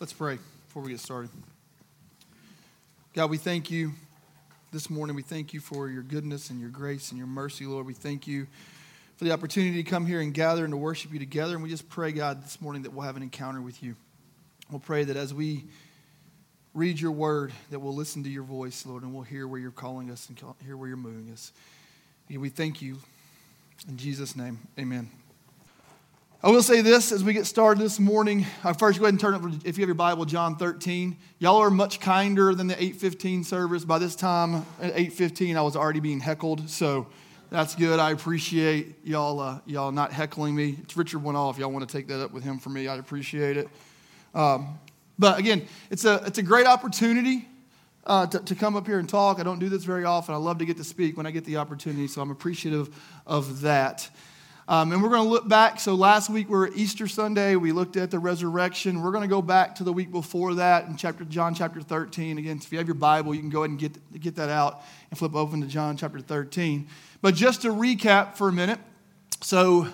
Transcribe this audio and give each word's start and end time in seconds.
Let's 0.00 0.12
pray 0.12 0.38
before 0.68 0.84
we 0.84 0.90
get 0.92 1.00
started. 1.00 1.28
God, 3.14 3.30
we 3.30 3.36
thank 3.36 3.68
you 3.68 3.94
this 4.70 4.88
morning. 4.88 5.16
We 5.16 5.22
thank 5.22 5.52
you 5.52 5.58
for 5.58 5.88
your 5.88 6.04
goodness 6.04 6.50
and 6.50 6.60
your 6.60 6.68
grace 6.68 7.10
and 7.10 7.18
your 7.18 7.26
mercy, 7.26 7.66
Lord. 7.66 7.84
We 7.84 7.94
thank 7.94 8.28
you 8.28 8.46
for 9.16 9.24
the 9.24 9.32
opportunity 9.32 9.82
to 9.82 9.90
come 9.90 10.06
here 10.06 10.20
and 10.20 10.32
gather 10.32 10.62
and 10.62 10.72
to 10.72 10.76
worship 10.76 11.12
you 11.12 11.18
together. 11.18 11.54
And 11.54 11.64
we 11.64 11.68
just 11.68 11.88
pray, 11.88 12.12
God, 12.12 12.44
this 12.44 12.60
morning 12.60 12.82
that 12.82 12.92
we'll 12.92 13.06
have 13.06 13.16
an 13.16 13.24
encounter 13.24 13.60
with 13.60 13.82
you. 13.82 13.96
We'll 14.70 14.78
pray 14.78 15.02
that 15.02 15.16
as 15.16 15.34
we 15.34 15.64
read 16.74 17.00
your 17.00 17.10
word, 17.10 17.52
that 17.70 17.80
we'll 17.80 17.96
listen 17.96 18.22
to 18.22 18.30
your 18.30 18.44
voice, 18.44 18.86
Lord, 18.86 19.02
and 19.02 19.12
we'll 19.12 19.24
hear 19.24 19.48
where 19.48 19.58
you're 19.58 19.72
calling 19.72 20.12
us 20.12 20.28
and 20.28 20.40
hear 20.64 20.76
where 20.76 20.86
you're 20.86 20.96
moving 20.96 21.32
us. 21.32 21.52
And 22.28 22.40
We 22.40 22.50
thank 22.50 22.80
you. 22.80 22.98
In 23.88 23.96
Jesus' 23.96 24.36
name, 24.36 24.60
amen. 24.78 25.10
I 26.40 26.50
will 26.50 26.62
say 26.62 26.82
this 26.82 27.10
as 27.10 27.24
we 27.24 27.32
get 27.32 27.46
started 27.46 27.82
this 27.82 27.98
morning. 27.98 28.46
I 28.62 28.72
first 28.72 29.00
go 29.00 29.06
ahead 29.06 29.14
and 29.14 29.20
turn 29.20 29.34
up, 29.34 29.42
if 29.64 29.76
you 29.76 29.82
have 29.82 29.88
your 29.88 29.96
Bible, 29.96 30.24
John 30.24 30.54
13. 30.54 31.16
Y'all 31.40 31.56
are 31.56 31.68
much 31.68 31.98
kinder 31.98 32.54
than 32.54 32.68
the 32.68 32.74
815 32.74 33.42
service. 33.42 33.84
By 33.84 33.98
this 33.98 34.14
time, 34.14 34.64
at 34.80 34.92
815, 34.92 35.56
I 35.56 35.62
was 35.62 35.74
already 35.74 35.98
being 35.98 36.20
heckled, 36.20 36.70
so 36.70 37.08
that's 37.50 37.74
good. 37.74 37.98
I 37.98 38.12
appreciate 38.12 39.04
y'all, 39.04 39.40
uh, 39.40 39.58
y'all 39.66 39.90
not 39.90 40.12
heckling 40.12 40.54
me. 40.54 40.76
It's 40.80 40.96
Richard 40.96 41.24
went 41.24 41.36
off. 41.36 41.58
Y'all 41.58 41.72
want 41.72 41.88
to 41.88 41.92
take 41.92 42.06
that 42.06 42.22
up 42.22 42.30
with 42.32 42.44
him 42.44 42.60
for 42.60 42.70
me. 42.70 42.86
I'd 42.86 43.00
appreciate 43.00 43.56
it. 43.56 43.68
Um, 44.32 44.78
but 45.18 45.40
again, 45.40 45.66
it's 45.90 46.04
a, 46.04 46.22
it's 46.24 46.38
a 46.38 46.44
great 46.44 46.68
opportunity 46.68 47.48
uh, 48.06 48.28
to, 48.28 48.38
to 48.38 48.54
come 48.54 48.76
up 48.76 48.86
here 48.86 49.00
and 49.00 49.08
talk. 49.08 49.40
I 49.40 49.42
don't 49.42 49.58
do 49.58 49.68
this 49.68 49.82
very 49.82 50.04
often. 50.04 50.36
I 50.36 50.38
love 50.38 50.58
to 50.58 50.64
get 50.64 50.76
to 50.76 50.84
speak 50.84 51.16
when 51.16 51.26
I 51.26 51.32
get 51.32 51.44
the 51.44 51.56
opportunity, 51.56 52.06
so 52.06 52.22
I'm 52.22 52.30
appreciative 52.30 52.96
of 53.26 53.62
that. 53.62 54.08
Um, 54.68 54.92
and 54.92 55.02
we're 55.02 55.08
going 55.08 55.22
to 55.22 55.28
look 55.30 55.48
back. 55.48 55.80
So 55.80 55.94
last 55.94 56.28
week 56.28 56.50
we 56.50 56.54
were 56.54 56.68
Easter 56.74 57.08
Sunday. 57.08 57.56
We 57.56 57.72
looked 57.72 57.96
at 57.96 58.10
the 58.10 58.18
resurrection. 58.18 59.00
We're 59.00 59.12
going 59.12 59.22
to 59.22 59.28
go 59.28 59.40
back 59.40 59.74
to 59.76 59.84
the 59.84 59.94
week 59.94 60.12
before 60.12 60.56
that 60.56 60.86
in 60.86 60.98
chapter 60.98 61.24
John 61.24 61.54
chapter 61.54 61.80
13. 61.80 62.36
Again, 62.36 62.58
if 62.58 62.70
you 62.70 62.76
have 62.76 62.86
your 62.86 62.94
Bible, 62.94 63.34
you 63.34 63.40
can 63.40 63.48
go 63.48 63.60
ahead 63.60 63.70
and 63.70 63.78
get, 63.78 64.20
get 64.20 64.36
that 64.36 64.50
out 64.50 64.82
and 65.08 65.18
flip 65.18 65.34
open 65.34 65.62
to 65.62 65.66
John 65.66 65.96
chapter 65.96 66.20
13. 66.20 66.86
But 67.22 67.34
just 67.34 67.62
to 67.62 67.68
recap 67.68 68.34
for 68.34 68.50
a 68.50 68.52
minute. 68.52 68.78
So 69.40 69.88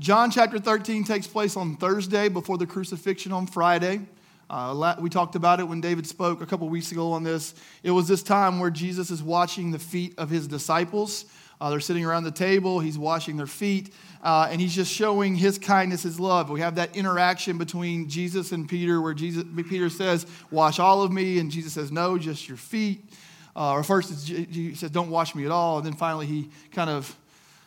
John 0.00 0.32
chapter 0.32 0.58
13 0.58 1.04
takes 1.04 1.28
place 1.28 1.56
on 1.56 1.76
Thursday 1.76 2.28
before 2.28 2.58
the 2.58 2.66
crucifixion 2.66 3.30
on 3.30 3.46
Friday. 3.46 4.00
Uh, 4.48 4.96
we 4.98 5.08
talked 5.08 5.36
about 5.36 5.60
it 5.60 5.68
when 5.68 5.80
David 5.80 6.04
spoke 6.04 6.40
a 6.40 6.46
couple 6.46 6.68
weeks 6.68 6.90
ago 6.90 7.12
on 7.12 7.22
this. 7.22 7.54
It 7.84 7.92
was 7.92 8.08
this 8.08 8.24
time 8.24 8.58
where 8.58 8.70
Jesus 8.70 9.12
is 9.12 9.22
watching 9.22 9.70
the 9.70 9.78
feet 9.78 10.14
of 10.18 10.30
his 10.30 10.48
disciples. 10.48 11.26
Uh, 11.60 11.70
they're 11.70 11.80
sitting 11.80 12.04
around 12.04 12.24
the 12.24 12.30
table, 12.30 12.80
he's 12.80 12.98
washing 12.98 13.36
their 13.36 13.46
feet, 13.46 13.92
uh, 14.22 14.48
and 14.50 14.60
he's 14.60 14.74
just 14.74 14.92
showing 14.92 15.34
his 15.34 15.58
kindness, 15.58 16.02
his 16.02 16.18
love. 16.18 16.50
We 16.50 16.60
have 16.60 16.76
that 16.76 16.96
interaction 16.96 17.58
between 17.58 18.08
Jesus 18.08 18.52
and 18.52 18.68
Peter 18.68 19.00
where 19.00 19.14
Jesus, 19.14 19.44
Peter 19.68 19.90
says, 19.90 20.26
Wash 20.50 20.78
all 20.78 21.02
of 21.02 21.12
me, 21.12 21.38
and 21.38 21.50
Jesus 21.50 21.74
says, 21.74 21.92
No, 21.92 22.18
just 22.18 22.48
your 22.48 22.56
feet. 22.56 23.04
Uh, 23.54 23.72
or 23.72 23.82
first, 23.82 24.28
he 24.28 24.74
says, 24.74 24.90
Don't 24.90 25.10
wash 25.10 25.34
me 25.34 25.44
at 25.44 25.50
all. 25.50 25.78
And 25.78 25.86
then 25.86 25.94
finally, 25.94 26.26
he 26.26 26.48
kind 26.72 26.88
of 26.88 27.14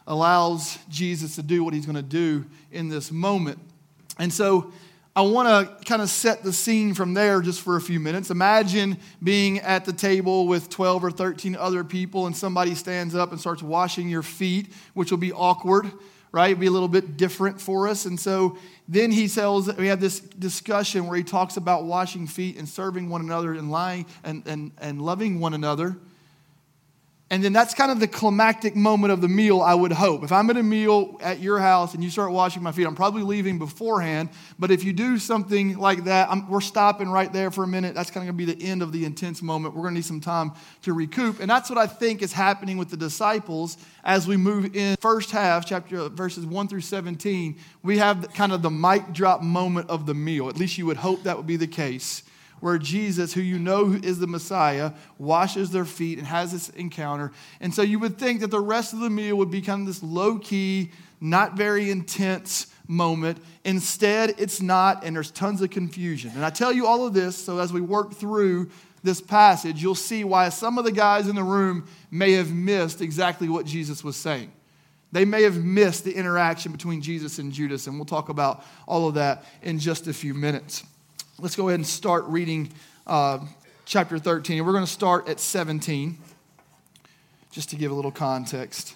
allows 0.08 0.78
Jesus 0.90 1.36
to 1.36 1.44
do 1.44 1.64
what 1.64 1.74
he's 1.74 1.86
going 1.86 1.96
to 1.96 2.02
do 2.02 2.46
in 2.72 2.90
this 2.90 3.12
moment. 3.12 3.60
And 4.20 4.32
so 4.32 4.72
I 5.16 5.22
want 5.22 5.48
to 5.48 5.86
kind 5.86 6.02
of 6.02 6.10
set 6.10 6.42
the 6.42 6.52
scene 6.52 6.96
from 6.96 7.14
there 7.14 7.40
just 7.42 7.62
for 7.62 7.76
a 7.76 7.82
few 7.82 8.00
minutes. 8.00 8.32
Imagine 8.32 8.98
being 9.22 9.60
at 9.60 9.86
the 9.86 9.94
table 9.94 10.48
with 10.48 10.70
12 10.70 11.04
or 11.04 11.12
13 11.12 11.56
other 11.56 11.84
people, 11.84 12.26
and 12.26 12.36
somebody 12.36 12.74
stands 12.74 13.14
up 13.14 13.32
and 13.32 13.40
starts 13.40 13.62
washing 13.62 14.10
your 14.10 14.24
feet, 14.24 14.74
which 14.96 15.12
will 15.12 15.20
be 15.20 15.32
awkward, 15.32 15.92
right? 16.32 16.52
It'll 16.52 16.62
be 16.62 16.66
a 16.66 16.72
little 16.72 16.88
bit 16.88 17.16
different 17.16 17.62
for 17.62 17.88
us. 17.88 18.06
And 18.06 18.20
so 18.20 18.58
then 18.88 19.12
he 19.12 19.28
tells, 19.28 19.72
we 19.76 19.86
have 19.88 20.02
this 20.02 20.20
discussion 20.20 21.06
where 21.06 21.16
he 21.16 21.24
talks 21.24 21.58
about 21.58 21.84
washing 21.84 22.26
feet 22.26 22.58
and 22.58 22.68
serving 22.68 23.08
one 23.08 23.22
another 23.22 23.54
and 23.54 23.70
lying 23.70 24.08
and, 24.24 24.42
and, 24.48 24.72
and 24.80 25.00
loving 25.00 25.40
one 25.40 25.54
another. 25.54 25.96
And 27.34 27.44
then 27.44 27.52
that's 27.52 27.74
kind 27.74 27.92
of 27.92 28.00
the 28.00 28.08
climactic 28.08 28.76
moment 28.76 29.12
of 29.12 29.20
the 29.20 29.28
meal, 29.28 29.60
I 29.60 29.74
would 29.74 29.92
hope. 29.92 30.24
If 30.24 30.32
I'm 30.32 30.52
at 30.52 30.58
a 30.58 30.62
meal 30.62 31.18
at 31.20 31.40
your 31.40 31.58
house 31.58 31.96
and 31.96 32.04
you 32.04 32.12
start 32.12 32.32
washing 32.32 32.62
my 32.62 32.72
feet, 32.72 32.86
I'm 32.86 32.94
probably 32.94 33.24
leaving 33.24 33.58
beforehand. 33.58 34.30
But 34.60 34.70
if 34.70 34.84
you 34.84 34.94
do 34.94 35.18
something 35.18 35.80
like 35.80 36.04
that, 36.04 36.30
I'm, 36.30 36.48
we're 36.48 36.62
stopping 36.62 37.10
right 37.10 37.34
there 37.34 37.50
for 37.50 37.64
a 37.64 37.68
minute. 37.68 37.96
That's 37.96 38.12
kind 38.12 38.30
of 38.30 38.38
going 38.38 38.48
to 38.48 38.54
be 38.54 38.64
the 38.64 38.70
end 38.70 38.84
of 38.84 38.92
the 38.92 39.04
intense 39.04 39.42
moment. 39.42 39.74
We're 39.74 39.82
going 39.82 39.96
to 39.96 39.98
need 39.98 40.06
some 40.06 40.22
time 40.22 40.52
to 40.84 40.94
recoup. 40.94 41.40
And 41.40 41.50
that's 41.50 41.72
what 41.72 41.80
I 41.80 41.88
think 41.88 42.22
is 42.22 42.34
happening 42.34 42.78
with 42.78 42.92
the 42.92 42.98
disciples 42.98 43.78
as 44.04 44.28
we 44.28 44.38
move 44.38 44.76
in 44.76 44.96
first 45.02 45.32
half, 45.32 45.66
chapter 45.66 46.02
uh, 46.02 46.10
verses 46.10 46.46
1 46.46 46.68
through 46.68 46.82
17. 46.82 47.58
We 47.82 47.98
have 47.98 48.32
kind 48.36 48.52
of 48.52 48.62
the 48.62 48.70
mic 48.70 49.12
drop 49.12 49.42
moment 49.42 49.90
of 49.90 50.06
the 50.06 50.14
meal. 50.14 50.50
At 50.50 50.58
least 50.58 50.78
you 50.78 50.86
would 50.86 50.98
hope 50.98 51.24
that 51.24 51.36
would 51.36 51.48
be 51.48 51.56
the 51.56 51.66
case 51.66 52.22
where 52.64 52.78
Jesus, 52.78 53.34
who 53.34 53.42
you 53.42 53.60
know 53.60 53.92
is 53.92 54.20
the 54.20 54.26
Messiah, 54.26 54.94
washes 55.18 55.72
their 55.72 55.84
feet 55.84 56.18
and 56.18 56.26
has 56.26 56.54
this 56.54 56.70
encounter. 56.70 57.34
And 57.60 57.74
so 57.74 57.82
you 57.82 58.00
would 58.00 58.18
think 58.18 58.40
that 58.40 58.52
the 58.52 58.62
rest 58.62 58.94
of 58.94 59.02
the 59.02 59.10
meal 59.10 59.36
would 59.36 59.52
become 59.52 59.84
this 59.84 60.02
low 60.02 60.40
key, 60.40 60.92
not 61.20 61.58
very 61.58 61.92
intense 61.92 62.68
moment. 62.88 63.40
Instead, 63.66 64.36
it's 64.38 64.62
not, 64.62 65.04
and 65.04 65.14
there's 65.14 65.30
tons 65.30 65.62
of 65.62 65.72
confusion. 65.72 66.32
And 66.36 66.46
I 66.46 66.52
tell 66.52 66.72
you 66.72 66.88
all 66.88 67.06
of 67.06 67.14
this 67.14 67.36
so 67.36 67.60
as 67.60 67.74
we 67.74 67.82
work 67.82 68.14
through 68.14 68.72
this 69.04 69.20
passage, 69.20 69.84
you'll 69.84 69.94
see 69.94 70.24
why 70.24 70.48
some 70.48 70.78
of 70.78 70.86
the 70.86 70.92
guys 70.94 71.28
in 71.28 71.36
the 71.36 71.44
room 71.44 71.86
may 72.12 72.32
have 72.32 72.54
missed 72.54 73.02
exactly 73.02 73.50
what 73.50 73.66
Jesus 73.66 74.06
was 74.06 74.16
saying. 74.16 74.54
They 75.12 75.26
may 75.26 75.44
have 75.44 75.62
missed 75.62 76.06
the 76.06 76.14
interaction 76.16 76.72
between 76.72 77.02
Jesus 77.02 77.40
and 77.40 77.52
Judas, 77.52 77.88
and 77.88 77.98
we'll 77.98 78.06
talk 78.06 78.30
about 78.30 78.64
all 78.88 79.10
of 79.10 79.16
that 79.16 79.44
in 79.64 79.80
just 79.80 80.08
a 80.08 80.14
few 80.14 80.34
minutes. 80.34 80.86
Let's 81.40 81.56
go 81.56 81.68
ahead 81.68 81.80
and 81.80 81.88
start 81.88 82.26
reading 82.26 82.72
uh, 83.08 83.40
chapter 83.86 84.20
13. 84.20 84.64
We're 84.64 84.72
going 84.72 84.86
to 84.86 84.92
start 84.92 85.28
at 85.28 85.40
17, 85.40 86.20
just 87.52 87.72
to 87.72 87.76
give 87.76 87.92
a 87.92 87.96
little 87.96 88.12
context. 88.12 88.94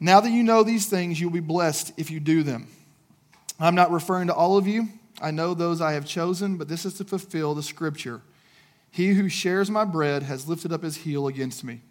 Now 0.00 0.18
that 0.18 0.30
you 0.30 0.42
know 0.42 0.64
these 0.64 0.86
things, 0.86 1.20
you'll 1.20 1.30
be 1.30 1.38
blessed 1.38 1.92
if 1.96 2.10
you 2.10 2.18
do 2.18 2.42
them. 2.42 2.66
I'm 3.60 3.76
not 3.76 3.92
referring 3.92 4.26
to 4.26 4.34
all 4.34 4.56
of 4.56 4.66
you. 4.66 4.88
I 5.22 5.30
know 5.30 5.54
those 5.54 5.80
I 5.80 5.92
have 5.92 6.06
chosen, 6.06 6.56
but 6.56 6.66
this 6.66 6.84
is 6.84 6.94
to 6.94 7.04
fulfill 7.04 7.54
the 7.54 7.62
scripture. 7.62 8.20
He 8.90 9.14
who 9.14 9.28
shares 9.28 9.70
my 9.70 9.84
bread 9.84 10.24
has 10.24 10.48
lifted 10.48 10.72
up 10.72 10.82
his 10.82 10.96
heel 10.96 11.28
against 11.28 11.62
me. 11.62 11.82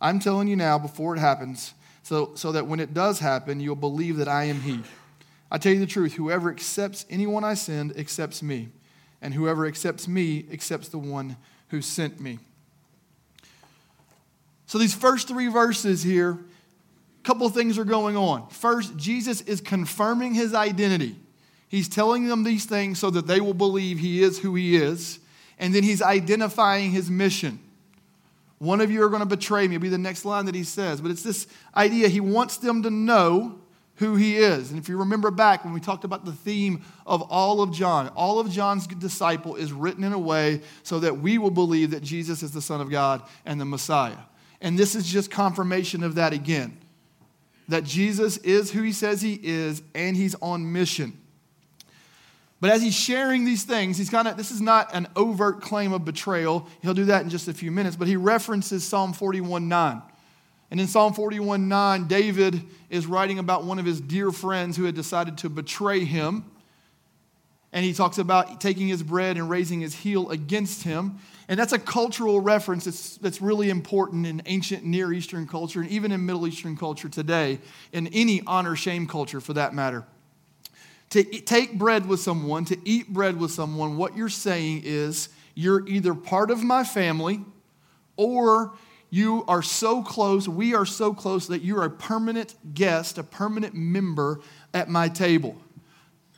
I'm 0.00 0.20
telling 0.20 0.48
you 0.48 0.56
now 0.56 0.78
before 0.78 1.14
it 1.14 1.20
happens, 1.20 1.74
so, 2.02 2.32
so 2.34 2.50
that 2.52 2.66
when 2.66 2.80
it 2.80 2.94
does 2.94 3.18
happen, 3.18 3.60
you'll 3.60 3.76
believe 3.76 4.16
that 4.16 4.28
I 4.28 4.44
am 4.44 4.62
he. 4.62 4.80
I 5.50 5.58
tell 5.58 5.72
you 5.72 5.80
the 5.80 5.86
truth 5.86 6.14
whoever 6.14 6.50
accepts 6.50 7.04
anyone 7.10 7.44
I 7.44 7.54
send 7.54 7.96
accepts 7.96 8.42
me, 8.42 8.68
and 9.20 9.34
whoever 9.34 9.66
accepts 9.66 10.06
me 10.06 10.46
accepts 10.52 10.88
the 10.88 10.98
one 10.98 11.36
who 11.68 11.82
sent 11.82 12.20
me. 12.20 12.38
So, 14.66 14.78
these 14.78 14.94
first 14.94 15.26
three 15.26 15.48
verses 15.48 16.02
here, 16.02 16.30
a 16.32 17.22
couple 17.24 17.48
things 17.48 17.78
are 17.78 17.84
going 17.84 18.16
on. 18.16 18.48
First, 18.50 18.96
Jesus 18.96 19.40
is 19.40 19.60
confirming 19.60 20.34
his 20.34 20.54
identity. 20.54 21.16
He's 21.68 21.88
telling 21.88 22.26
them 22.26 22.44
these 22.44 22.66
things 22.66 22.98
so 22.98 23.10
that 23.10 23.26
they 23.26 23.40
will 23.40 23.54
believe 23.54 23.98
he 23.98 24.22
is 24.22 24.38
who 24.38 24.54
he 24.54 24.76
is. 24.76 25.20
And 25.58 25.74
then 25.74 25.82
he's 25.82 26.02
identifying 26.02 26.90
his 26.90 27.10
mission. 27.10 27.60
One 28.58 28.80
of 28.80 28.90
you 28.90 29.02
are 29.02 29.08
going 29.08 29.20
to 29.20 29.26
betray 29.26 29.68
me, 29.68 29.76
will 29.76 29.82
be 29.82 29.88
the 29.88 29.98
next 29.98 30.24
line 30.24 30.46
that 30.46 30.54
he 30.54 30.64
says. 30.64 31.00
But 31.00 31.10
it's 31.10 31.22
this 31.22 31.46
idea 31.76 32.08
he 32.08 32.20
wants 32.20 32.56
them 32.56 32.82
to 32.82 32.90
know 32.90 33.58
who 34.00 34.16
he 34.16 34.38
is. 34.38 34.70
And 34.70 34.78
if 34.78 34.88
you 34.88 34.96
remember 34.96 35.30
back 35.30 35.62
when 35.62 35.74
we 35.74 35.78
talked 35.78 36.04
about 36.04 36.24
the 36.24 36.32
theme 36.32 36.82
of 37.06 37.20
all 37.30 37.60
of 37.60 37.70
John, 37.70 38.08
all 38.16 38.40
of 38.40 38.50
John's 38.50 38.86
disciple 38.86 39.56
is 39.56 39.74
written 39.74 40.04
in 40.04 40.14
a 40.14 40.18
way 40.18 40.62
so 40.82 41.00
that 41.00 41.18
we 41.18 41.36
will 41.36 41.50
believe 41.50 41.90
that 41.90 42.02
Jesus 42.02 42.42
is 42.42 42.50
the 42.50 42.62
Son 42.62 42.80
of 42.80 42.90
God 42.90 43.22
and 43.44 43.60
the 43.60 43.66
Messiah. 43.66 44.16
And 44.62 44.78
this 44.78 44.94
is 44.94 45.06
just 45.06 45.30
confirmation 45.30 46.02
of 46.02 46.14
that 46.14 46.32
again 46.32 46.78
that 47.68 47.84
Jesus 47.84 48.36
is 48.38 48.72
who 48.72 48.82
he 48.82 48.90
says 48.90 49.22
he 49.22 49.38
is 49.40 49.82
and 49.94 50.16
he's 50.16 50.34
on 50.42 50.72
mission. 50.72 51.16
But 52.60 52.70
as 52.70 52.82
he's 52.82 52.96
sharing 52.96 53.44
these 53.44 53.62
things, 53.62 53.96
he's 53.96 54.10
kind 54.10 54.26
of, 54.26 54.36
this 54.36 54.50
is 54.50 54.60
not 54.60 54.92
an 54.92 55.08
overt 55.14 55.60
claim 55.60 55.92
of 55.92 56.04
betrayal. 56.04 56.66
He'll 56.82 56.94
do 56.94 57.04
that 57.04 57.22
in 57.22 57.30
just 57.30 57.48
a 57.48 57.54
few 57.54 57.70
minutes, 57.70 57.96
but 57.96 58.08
he 58.08 58.16
references 58.16 58.82
Psalm 58.82 59.12
41 59.12 59.68
9. 59.68 60.02
And 60.70 60.80
in 60.80 60.86
Psalm 60.86 61.14
41 61.14 61.68
9, 61.68 62.06
David 62.06 62.62
is 62.88 63.06
writing 63.06 63.38
about 63.38 63.64
one 63.64 63.78
of 63.78 63.86
his 63.86 64.00
dear 64.00 64.30
friends 64.30 64.76
who 64.76 64.84
had 64.84 64.94
decided 64.94 65.38
to 65.38 65.48
betray 65.48 66.04
him. 66.04 66.44
And 67.72 67.84
he 67.84 67.92
talks 67.92 68.18
about 68.18 68.60
taking 68.60 68.88
his 68.88 69.02
bread 69.02 69.36
and 69.36 69.48
raising 69.48 69.80
his 69.80 69.94
heel 69.94 70.30
against 70.30 70.82
him. 70.82 71.18
And 71.48 71.58
that's 71.58 71.72
a 71.72 71.78
cultural 71.78 72.40
reference 72.40 72.84
that's, 72.84 73.16
that's 73.16 73.40
really 73.40 73.70
important 73.70 74.26
in 74.26 74.42
ancient 74.46 74.84
Near 74.84 75.12
Eastern 75.12 75.46
culture 75.46 75.80
and 75.80 75.90
even 75.90 76.12
in 76.12 76.24
Middle 76.24 76.46
Eastern 76.46 76.76
culture 76.76 77.08
today, 77.08 77.58
in 77.92 78.06
any 78.08 78.42
honor 78.46 78.76
shame 78.76 79.06
culture 79.06 79.40
for 79.40 79.52
that 79.54 79.74
matter. 79.74 80.04
To 81.10 81.24
take 81.24 81.76
bread 81.76 82.06
with 82.06 82.20
someone, 82.20 82.64
to 82.66 82.78
eat 82.84 83.12
bread 83.12 83.38
with 83.38 83.50
someone, 83.50 83.96
what 83.96 84.16
you're 84.16 84.28
saying 84.28 84.82
is 84.84 85.28
you're 85.54 85.86
either 85.88 86.14
part 86.14 86.52
of 86.52 86.62
my 86.62 86.84
family 86.84 87.40
or 88.16 88.72
you 89.10 89.44
are 89.48 89.62
so 89.62 90.02
close, 90.02 90.48
we 90.48 90.74
are 90.74 90.86
so 90.86 91.12
close 91.12 91.48
that 91.48 91.62
you're 91.62 91.84
a 91.84 91.90
permanent 91.90 92.54
guest, 92.74 93.18
a 93.18 93.24
permanent 93.24 93.74
member 93.74 94.40
at 94.72 94.88
my 94.88 95.08
table. 95.08 95.56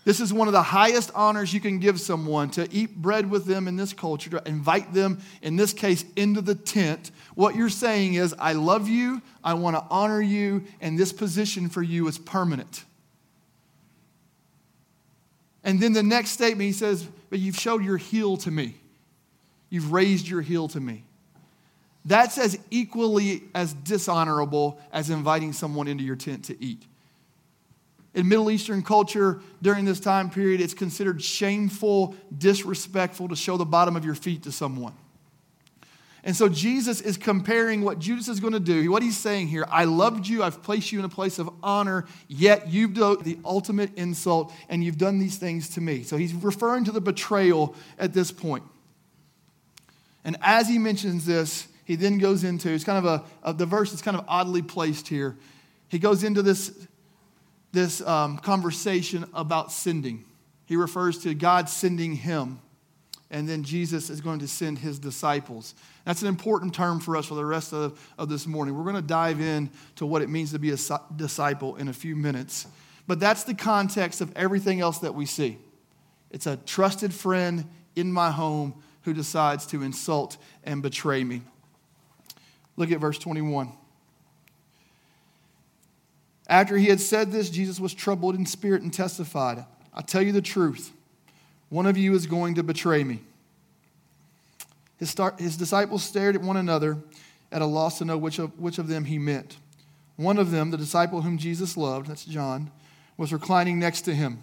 This 0.05 0.19
is 0.19 0.33
one 0.33 0.49
of 0.49 0.53
the 0.53 0.63
highest 0.63 1.13
honors 1.15 1.55
you 1.55 1.61
can 1.61 1.79
give 1.79 2.01
someone 2.01 2.51
to 2.53 2.67
eat 2.73 2.97
bread 2.97 3.31
with 3.31 3.45
them 3.45 3.69
in 3.69 3.77
this 3.77 3.93
culture, 3.93 4.31
to 4.31 4.43
invite 4.49 4.93
them, 4.93 5.21
in 5.43 5.57
this 5.57 5.73
case, 5.73 6.05
into 6.17 6.41
the 6.41 6.57
tent. 6.57 7.13
What 7.37 7.55
you're 7.55 7.69
saying 7.69 8.15
is, 8.15 8.35
I 8.39 8.55
love 8.55 8.89
you, 8.89 9.23
I 9.45 9.55
want 9.55 9.77
to 9.77 9.85
honor 9.91 10.21
you, 10.21 10.65
and 10.81 10.99
this 10.99 11.13
position 11.13 11.69
for 11.69 11.83
you 11.83 12.09
is 12.09 12.19
permanent. 12.19 12.85
And 15.63 15.79
then 15.79 15.93
the 15.93 16.03
next 16.03 16.31
statement, 16.31 16.67
he 16.67 16.73
says, 16.73 17.07
But 17.31 17.39
you've 17.39 17.57
showed 17.57 17.85
your 17.85 17.97
heel 17.97 18.37
to 18.39 18.51
me. 18.51 18.75
You've 19.71 19.93
raised 19.93 20.27
your 20.27 20.41
heel 20.41 20.67
to 20.69 20.81
me. 20.81 21.05
That's 22.05 22.37
as 22.39 22.59
equally 22.71 23.45
as 23.55 23.75
dishonorable 23.75 24.81
as 24.93 25.11
inviting 25.11 25.53
someone 25.53 25.87
into 25.87 26.03
your 26.03 26.17
tent 26.17 26.47
to 26.47 26.63
eat. 26.63 26.85
In 28.15 28.29
Middle 28.29 28.51
Eastern 28.51 28.83
culture 28.83 29.41
during 29.63 29.85
this 29.85 30.01
time 30.01 30.29
period, 30.29 30.61
it's 30.61 30.75
considered 30.75 31.23
shameful, 31.23 32.15
disrespectful 32.37 33.29
to 33.29 33.37
show 33.37 33.57
the 33.57 33.65
bottom 33.65 33.97
of 33.97 34.05
your 34.05 34.15
feet 34.15 34.43
to 34.43 34.53
someone. 34.53 34.95
And 36.25 36.37
so 36.37 36.49
Jesus 36.49 37.01
is 37.01 37.17
comparing 37.17 37.83
what 37.83 37.99
Judas 37.99 38.29
is 38.29 38.39
going 38.39 38.53
to 38.53 38.61
do. 38.61 38.91
What 38.93 39.03
he's 39.03 39.17
saying 39.17 39.49
here 39.49 39.67
I 39.69 39.85
loved 39.85 40.29
you, 40.29 40.43
I've 40.43 40.63
placed 40.63 40.93
you 40.93 40.99
in 40.99 41.05
a 41.05 41.09
place 41.09 41.39
of 41.39 41.51
honor, 41.63 42.05
yet 42.29 42.69
you've 42.69 42.95
done 42.95 43.23
the 43.23 43.39
ultimate 43.45 43.95
insult 43.97 44.53
and 44.69 44.85
you've 44.85 44.99
done 44.99 45.19
these 45.19 45.37
things 45.37 45.71
to 45.71 45.81
me. 45.81 46.03
So 46.03 46.17
he's 46.17 46.35
referring 46.35 46.85
to 46.85 46.93
the 46.93 47.01
betrayal 47.01 47.75
at 47.99 48.13
this 48.13 48.31
point. 48.31 48.63
And 50.25 50.37
as 50.43 50.69
he 50.69 50.79
mentions 50.79 51.27
this, 51.27 51.67
he 51.93 51.97
then 51.97 52.17
goes 52.17 52.43
into 52.43 52.71
it's 52.71 52.85
kind 52.85 52.97
of 52.97 53.05
a, 53.05 53.51
a 53.51 53.53
the 53.53 53.67
verse 53.67 53.93
is 53.93 54.01
kind 54.01 54.17
of 54.17 54.25
oddly 54.27 54.63
placed 54.63 55.09
here. 55.09 55.37
He 55.89 55.99
goes 55.99 56.25
into 56.25 56.41
this 56.41 56.87
this 57.71 58.01
um, 58.01 58.39
conversation 58.39 59.27
about 59.35 59.71
sending. 59.71 60.25
He 60.65 60.75
refers 60.75 61.19
to 61.25 61.35
God 61.35 61.69
sending 61.69 62.15
him, 62.15 62.63
and 63.31 63.47
then 63.47 63.63
Jesus 63.63 64.09
is 64.09 64.23
going 64.23 64.39
to 64.39 64.49
send 64.49 64.79
his 64.79 64.99
disciples. 64.99 65.75
That's 66.07 66.23
an 66.23 66.29
important 66.29 66.73
term 66.73 66.99
for 66.99 67.15
us 67.15 67.27
for 67.27 67.35
the 67.35 67.45
rest 67.45 67.75
of, 67.75 68.01
of 68.17 68.31
this 68.31 68.47
morning. 68.47 68.75
We're 68.75 68.85
going 68.85 68.97
to 68.97 69.03
dive 69.03 69.43
in 69.43 69.69
to 69.97 70.07
what 70.07 70.23
it 70.23 70.31
means 70.31 70.53
to 70.53 70.59
be 70.59 70.71
a 70.71 70.79
disciple 71.15 71.77
in 71.77 71.89
a 71.89 71.93
few 71.93 72.17
minutes. 72.17 72.67
But 73.07 73.21
that's 73.21 73.45
the 73.45 73.55
context 73.55 74.23
of 74.23 74.35
everything 74.35 74.81
else 74.81 75.01
that 75.01 75.15
we 75.15 75.27
see. 75.27 75.59
It's 76.31 76.47
a 76.47 76.57
trusted 76.57 77.13
friend 77.13 77.67
in 77.95 78.11
my 78.11 78.31
home 78.31 78.83
who 79.03 79.13
decides 79.13 79.67
to 79.67 79.83
insult 79.83 80.39
and 80.65 80.83
betray 80.83 81.23
me. 81.23 81.43
Look 82.77 82.91
at 82.91 83.01
verse 83.01 83.19
21. 83.19 83.73
After 86.49 86.77
he 86.77 86.87
had 86.87 87.01
said 87.01 87.33
this, 87.33 87.51
Jesus 87.51 87.81
was 87.81 87.95
troubled 87.95 88.35
in 88.35 88.45
spirit 88.47 88.83
and 88.83 88.93
testified, 88.93 89.65
I 89.95 90.03
tell 90.03 90.23
you 90.23 90.33
the 90.33 90.43
truth, 90.43 90.93
one 91.69 91.87
of 91.87 91.97
you 91.97 92.15
is 92.15 92.27
going 92.27 92.57
to 92.57 92.63
betray 92.63 93.05
me. 93.05 93.21
His, 94.99 95.15
his 95.39 95.57
disciples 95.57 96.03
stared 96.03 96.37
at 96.37 96.43
one 96.43 96.57
another 96.57 96.99
at 97.51 97.63
a 97.63 97.67
loss 97.67 97.99
to 97.99 98.05
know 98.05 98.19
which 98.19 98.39
of, 98.39 98.59
which 98.59 98.79
of 98.79 98.89
them 98.89 99.07
he 99.07 99.19
meant. 99.19 99.57
One 100.17 100.39
of 100.39 100.51
them, 100.51 100.71
the 100.71 100.77
disciple 100.77 101.23
whom 101.23 101.39
Jesus 101.39 101.77
loved, 101.77 102.07
that's 102.07 102.25
John, 102.25 102.71
was 103.17 103.33
reclining 103.33 103.79
next 103.79 104.03
to 104.03 104.15
him. 104.15 104.43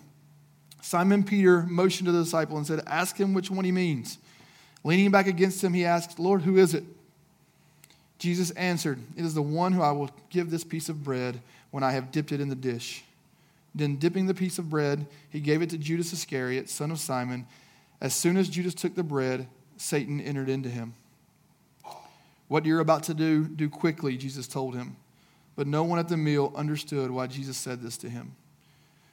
Simon 0.82 1.24
Peter 1.24 1.64
motioned 1.64 2.08
to 2.08 2.12
the 2.12 2.24
disciple 2.24 2.58
and 2.58 2.66
said, 2.66 2.82
Ask 2.88 3.18
him 3.18 3.34
which 3.34 3.52
one 3.52 3.66
he 3.66 3.72
means. 3.72 4.18
Leaning 4.84 5.12
back 5.12 5.28
against 5.28 5.64
him, 5.64 5.74
he 5.74 5.86
asked, 5.86 6.20
Lord, 6.20 6.42
who 6.42 6.58
is 6.58 6.74
it? 6.74 6.84
Jesus 8.20 8.52
answered, 8.52 9.00
It 9.18 9.26
is 9.26 9.34
the 9.34 9.42
one 9.42 9.72
who 9.72 9.82
I 9.82 9.92
will 9.92 10.12
give 10.30 10.52
this 10.52 10.64
piece 10.64 10.90
of 10.90 11.04
bread 11.04 11.42
when 11.72 11.84
I 11.84 11.92
have 11.92 12.12
dipped 12.12 12.32
it 12.32 12.42
in 12.42 12.50
the 12.50 12.56
dish. 12.56 13.04
Then, 13.74 13.96
dipping 13.96 14.28
the 14.28 14.34
piece 14.34 14.60
of 14.60 14.70
bread, 14.70 15.08
he 15.30 15.40
gave 15.40 15.62
it 15.62 15.70
to 15.70 15.78
Judas 15.78 16.12
Iscariot, 16.12 16.70
son 16.70 16.92
of 16.92 17.00
Simon. 17.00 17.48
As 18.02 18.14
soon 18.14 18.36
as 18.38 18.50
Judas 18.50 18.74
took 18.74 18.96
the 18.96 19.04
bread, 19.04 19.48
Satan 19.78 20.20
entered 20.20 20.50
into 20.50 20.70
him. 20.70 20.94
What 22.50 22.66
you're 22.66 22.80
about 22.80 23.04
to 23.04 23.14
do, 23.14 23.46
do 23.46 23.70
quickly, 23.70 24.18
Jesus 24.18 24.48
told 24.48 24.76
him. 24.76 24.98
But 25.56 25.68
no 25.68 25.84
one 25.84 26.00
at 26.00 26.10
the 26.10 26.18
meal 26.18 26.52
understood 26.56 27.12
why 27.12 27.28
Jesus 27.28 27.58
said 27.58 27.82
this 27.82 27.98
to 27.98 28.10
him. 28.10 28.36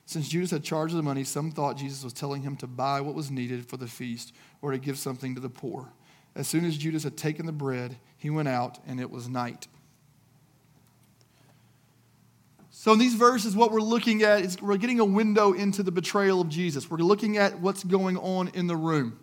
Since 0.07 0.29
Judas 0.29 0.53
had 0.53 0.65
charge 0.65 0.93
of 0.93 0.97
the 0.97 1.03
money, 1.03 1.25
some 1.25 1.51
thought 1.51 1.77
Jesus 1.77 2.03
was 2.03 2.13
telling 2.13 2.43
him 2.43 2.57
to 2.59 2.67
buy 2.67 3.01
what 3.01 3.15
was 3.15 3.31
needed 3.31 3.69
for 3.69 3.77
the 3.77 3.89
feast 3.89 4.33
or 4.63 4.71
to 4.73 4.79
give 4.79 4.99
something 4.99 5.35
to 5.35 5.41
the 5.41 5.49
poor. 5.49 5.89
As 6.37 6.47
soon 6.47 6.65
as 6.67 6.77
Judas 6.77 7.03
had 7.03 7.17
taken 7.17 7.47
the 7.47 7.53
bread, 7.53 7.97
he 8.19 8.31
went 8.31 8.47
out, 8.47 8.79
and 8.87 9.01
it 9.01 9.11
was 9.11 9.29
night. 9.29 9.67
So, 12.71 12.93
in 12.93 12.99
these 12.99 13.15
verses, 13.15 13.57
what 13.57 13.73
we're 13.73 13.81
looking 13.81 14.23
at 14.23 14.43
is 14.43 14.61
we're 14.61 14.77
getting 14.77 15.01
a 15.01 15.05
window 15.05 15.55
into 15.55 15.83
the 15.83 15.91
betrayal 15.91 16.41
of 16.41 16.49
Jesus. 16.49 16.89
We're 16.89 16.99
looking 16.99 17.37
at 17.37 17.59
what's 17.59 17.83
going 17.83 18.17
on 18.19 18.49
in 18.49 18.67
the 18.67 18.77
room. 18.77 19.19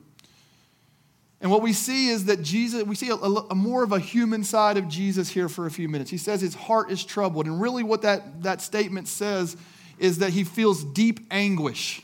And 1.40 1.52
what 1.52 1.62
we 1.62 1.72
see 1.72 2.10
is 2.10 2.26
that 2.26 2.42
Jesus, 2.42 2.84
we 2.84 2.96
see 2.96 3.10
a, 3.10 3.16
a, 3.16 3.48
a, 3.48 3.56
more 3.56 3.84
of 3.84 3.92
a 3.92 4.00
human 4.00 4.44
side 4.44 4.78
of 4.78 4.88
Jesus 4.88 5.30
here 5.30 5.50
for 5.50 5.66
a 5.66 5.72
few 5.72 5.88
minutes. 5.88 6.10
He 6.10 6.18
says 6.18 6.42
his 6.42 6.56
heart 6.56 6.90
is 6.90 7.06
troubled. 7.06 7.46
And 7.46 7.62
really, 7.62 7.84
what 7.84 8.02
that, 8.02 8.44
that 8.44 8.62
statement 8.62 9.08
says 9.08 9.56
is 10.00 10.18
that 10.18 10.32
he 10.32 10.44
feels 10.44 10.84
deep 10.84 11.20
anguish. 11.30 12.03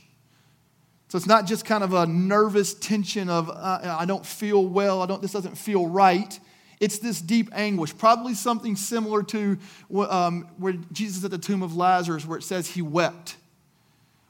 So 1.09 1.17
it's 1.17 1.27
not 1.27 1.47
just 1.47 1.65
kind 1.65 1.83
of 1.83 1.94
a 1.94 2.06
nervous 2.06 2.75
tension 2.75 3.29
of, 3.29 3.50
uh, 3.50 3.97
I 4.00 4.06
don't 4.06 4.23
feel 4.23 4.63
well, 4.63 5.01
I 5.01 5.07
don't, 5.07 5.21
this 5.23 5.31
doesn't 5.31 5.57
feel 5.57 5.88
right. 5.88 6.39
It's 6.79 7.00
this 7.00 7.19
deep 7.19 7.50
anguish, 7.51 7.97
probably 7.97 8.35
something 8.35 8.75
similar 8.75 9.23
to 9.23 9.57
um, 9.91 10.47
where 10.57 10.73
Jesus 10.91 11.25
at 11.25 11.31
the 11.31 11.39
tomb 11.39 11.63
of 11.63 11.75
Lazarus, 11.75 12.27
where 12.27 12.38
it 12.38 12.44
says 12.44 12.69
he 12.69 12.83
wept. 12.83 13.38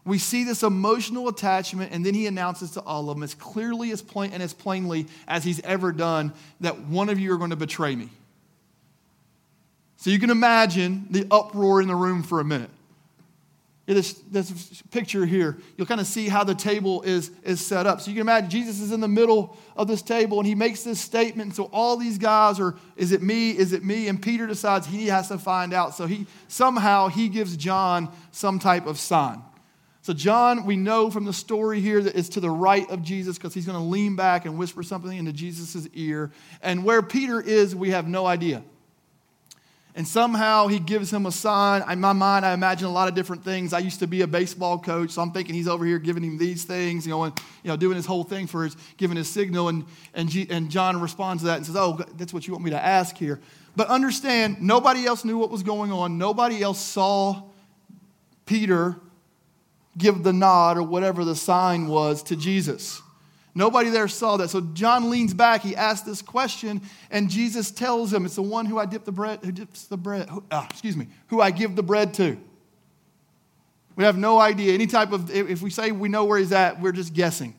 We 0.05 0.19
see 0.19 0.45
this 0.45 0.63
emotional 0.63 1.27
attachment, 1.27 1.91
and 1.91 2.05
then 2.05 2.13
he 2.13 2.27
announces 2.27 2.71
to 2.71 2.81
all 2.81 3.09
of 3.09 3.17
them 3.17 3.23
as 3.23 3.35
clearly 3.35 3.91
as 3.91 4.01
plain, 4.01 4.31
and 4.31 4.41
as 4.41 4.53
plainly 4.53 5.07
as 5.27 5.43
he's 5.43 5.59
ever 5.61 5.91
done 5.91 6.31
that 6.61 6.79
one 6.79 7.09
of 7.09 7.19
you 7.19 7.33
are 7.33 7.37
going 7.37 7.49
to 7.49 7.57
betray 7.57 7.93
me. 7.93 8.09
So 9.97 10.11
you 10.11 10.17
can 10.17 10.29
imagine 10.29 11.07
the 11.09 11.27
uproar 11.29 11.81
in 11.81 11.89
the 11.89 11.95
room 11.95 12.23
for 12.23 12.39
a 12.39 12.45
minute 12.45 12.69
this, 13.95 14.13
this 14.29 14.83
picture 14.91 15.25
here, 15.25 15.57
you'll 15.75 15.87
kind 15.87 15.99
of 15.99 16.05
see 16.05 16.27
how 16.27 16.43
the 16.43 16.53
table 16.53 17.01
is, 17.01 17.31
is 17.43 17.65
set 17.65 17.87
up. 17.87 18.01
So 18.01 18.11
you 18.11 18.15
can 18.15 18.21
imagine 18.21 18.49
Jesus 18.49 18.81
is 18.81 18.91
in 18.91 18.99
the 18.99 19.07
middle 19.07 19.57
of 19.75 19.87
this 19.87 20.03
table 20.03 20.37
and 20.37 20.47
he 20.47 20.53
makes 20.53 20.83
this 20.83 21.01
statement. 21.01 21.47
And 21.47 21.55
So 21.55 21.69
all 21.73 21.97
these 21.97 22.19
guys 22.19 22.59
are, 22.59 22.75
is 22.95 23.11
it 23.11 23.23
me? 23.23 23.51
Is 23.51 23.73
it 23.73 23.83
me? 23.83 24.07
And 24.07 24.21
Peter 24.21 24.45
decides 24.45 24.85
he 24.85 25.07
has 25.07 25.29
to 25.29 25.39
find 25.39 25.73
out. 25.73 25.95
So 25.95 26.05
he 26.05 26.27
somehow 26.47 27.07
he 27.07 27.29
gives 27.29 27.57
John 27.57 28.11
some 28.31 28.59
type 28.59 28.85
of 28.85 28.99
sign. 28.99 29.41
So 30.01 30.13
John, 30.13 30.65
we 30.65 30.75
know 30.75 31.09
from 31.09 31.25
the 31.25 31.33
story 31.33 31.81
here 31.81 32.01
that 32.01 32.15
is 32.15 32.29
to 32.29 32.39
the 32.39 32.49
right 32.49 32.89
of 32.89 33.01
Jesus 33.01 33.37
because 33.37 33.53
he's 33.53 33.65
going 33.65 33.77
to 33.77 33.83
lean 33.83 34.15
back 34.15 34.45
and 34.45 34.57
whisper 34.57 34.83
something 34.83 35.17
into 35.17 35.33
Jesus' 35.33 35.87
ear. 35.93 36.31
And 36.61 36.83
where 36.83 37.01
Peter 37.01 37.41
is, 37.41 37.75
we 37.75 37.89
have 37.89 38.07
no 38.07 38.25
idea 38.25 38.63
and 39.99 40.07
somehow 40.07 40.67
he 40.67 40.79
gives 40.79 41.11
him 41.11 41.25
a 41.25 41.31
sign. 41.31 41.83
In 41.91 41.99
my 41.99 42.13
mind, 42.13 42.45
I 42.45 42.53
imagine 42.53 42.87
a 42.87 42.89
lot 42.89 43.09
of 43.09 43.15
different 43.15 43.43
things. 43.43 43.73
I 43.73 43.79
used 43.79 43.99
to 43.99 44.07
be 44.07 44.21
a 44.21 44.27
baseball 44.27 44.79
coach, 44.79 45.09
so 45.09 45.21
I'm 45.21 45.33
thinking 45.33 45.53
he's 45.53 45.67
over 45.67 45.83
here 45.83 45.99
giving 45.99 46.23
him 46.23 46.37
these 46.37 46.63
things, 46.63 47.05
you 47.05 47.11
know, 47.11 47.25
and, 47.25 47.37
you 47.63 47.67
know, 47.67 47.75
doing 47.75 47.97
his 47.97 48.05
whole 48.05 48.23
thing 48.23 48.47
for 48.47 48.63
his 48.63 48.77
giving 48.95 49.17
his 49.17 49.29
signal. 49.29 49.67
And, 49.67 49.83
and, 50.13 50.29
G, 50.29 50.47
and 50.49 50.71
John 50.71 51.01
responds 51.01 51.43
to 51.43 51.47
that 51.47 51.57
and 51.57 51.65
says, 51.65 51.75
Oh, 51.75 51.99
that's 52.15 52.33
what 52.33 52.47
you 52.47 52.53
want 52.53 52.63
me 52.63 52.71
to 52.71 52.81
ask 52.81 53.17
here. 53.17 53.41
But 53.75 53.89
understand, 53.89 54.61
nobody 54.61 55.05
else 55.05 55.25
knew 55.25 55.37
what 55.37 55.51
was 55.51 55.63
going 55.63 55.91
on. 55.91 56.17
Nobody 56.17 56.63
else 56.63 56.79
saw 56.79 57.43
Peter 58.45 58.95
give 59.97 60.23
the 60.23 60.31
nod 60.31 60.77
or 60.77 60.83
whatever 60.83 61.25
the 61.25 61.35
sign 61.35 61.87
was 61.87 62.23
to 62.23 62.37
Jesus. 62.37 63.01
Nobody 63.55 63.89
there 63.89 64.07
saw 64.07 64.37
that. 64.37 64.49
So 64.49 64.61
John 64.61 65.09
leans 65.09 65.33
back. 65.33 65.61
He 65.61 65.75
asks 65.75 66.05
this 66.05 66.21
question, 66.21 66.81
and 67.09 67.29
Jesus 67.29 67.71
tells 67.71 68.13
him, 68.13 68.25
"It's 68.25 68.35
the 68.35 68.41
one 68.41 68.65
who 68.65 68.77
I 68.77 68.85
dip 68.85 69.05
the 69.05 69.11
bread, 69.11 69.39
who 69.43 69.51
dips 69.51 69.85
the 69.85 69.97
bread. 69.97 70.29
Who, 70.29 70.43
ah, 70.51 70.67
excuse 70.69 70.95
me, 70.95 71.07
who 71.27 71.41
I 71.41 71.51
give 71.51 71.75
the 71.75 71.83
bread 71.83 72.13
to." 72.15 72.37
We 73.95 74.05
have 74.05 74.17
no 74.17 74.39
idea. 74.39 74.73
Any 74.73 74.87
type 74.87 75.11
of, 75.11 75.29
if 75.29 75.61
we 75.61 75.69
say 75.69 75.91
we 75.91 76.07
know 76.07 76.23
where 76.23 76.37
he's 76.37 76.53
at, 76.53 76.79
we're 76.79 76.93
just 76.93 77.13
guessing. 77.13 77.53